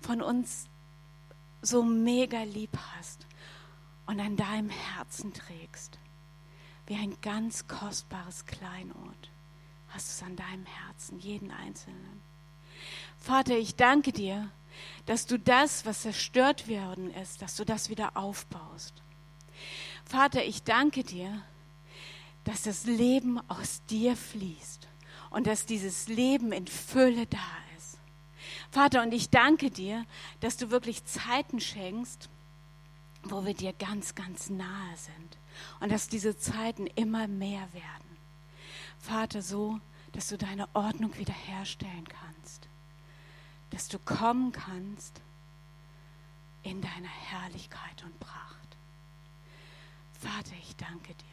von 0.00 0.22
uns 0.22 0.68
so 1.60 1.82
mega 1.82 2.42
lieb 2.42 2.76
hast 2.96 3.26
und 4.06 4.20
an 4.20 4.36
deinem 4.36 4.70
Herzen 4.70 5.32
trägst. 5.32 5.98
Wie 6.86 6.94
ein 6.94 7.16
ganz 7.20 7.66
kostbares 7.68 8.46
Kleinod 8.46 9.30
hast 9.88 10.08
du 10.08 10.24
es 10.24 10.30
an 10.30 10.36
deinem 10.36 10.66
Herzen, 10.66 11.18
jeden 11.18 11.50
Einzelnen. 11.50 12.22
Vater, 13.18 13.56
ich 13.56 13.76
danke 13.76 14.12
dir, 14.12 14.50
dass 15.06 15.26
du 15.26 15.38
das, 15.38 15.84
was 15.86 16.02
zerstört 16.02 16.68
worden 16.68 17.12
ist, 17.14 17.42
dass 17.42 17.56
du 17.56 17.64
das 17.64 17.88
wieder 17.90 18.16
aufbaust. 18.16 18.94
Vater, 20.04 20.44
ich 20.44 20.62
danke 20.62 21.04
dir, 21.04 21.42
dass 22.44 22.62
das 22.62 22.84
Leben 22.84 23.38
aus 23.48 23.82
dir 23.88 24.16
fließt 24.16 24.88
und 25.30 25.46
dass 25.46 25.66
dieses 25.66 26.08
Leben 26.08 26.52
in 26.52 26.66
Fülle 26.66 27.26
da 27.26 27.38
ist. 27.76 27.98
Vater, 28.70 29.02
und 29.02 29.12
ich 29.12 29.30
danke 29.30 29.70
dir, 29.70 30.04
dass 30.40 30.56
du 30.56 30.70
wirklich 30.70 31.04
Zeiten 31.04 31.60
schenkst, 31.60 32.28
wo 33.24 33.44
wir 33.44 33.54
dir 33.54 33.72
ganz, 33.72 34.14
ganz 34.14 34.50
nahe 34.50 34.96
sind 34.96 35.38
und 35.80 35.92
dass 35.92 36.08
diese 36.08 36.36
Zeiten 36.36 36.86
immer 36.86 37.28
mehr 37.28 37.72
werden. 37.72 38.16
Vater, 38.98 39.42
so, 39.42 39.80
dass 40.12 40.28
du 40.28 40.38
deine 40.38 40.68
Ordnung 40.74 41.16
wiederherstellen 41.16 42.06
kannst, 42.08 42.31
dass 43.72 43.88
du 43.88 43.98
kommen 43.98 44.52
kannst 44.52 45.20
in 46.62 46.80
deiner 46.80 47.08
Herrlichkeit 47.08 48.04
und 48.04 48.18
Pracht. 48.20 48.76
Vater, 50.20 50.54
ich 50.60 50.76
danke 50.76 51.14
dir. 51.14 51.31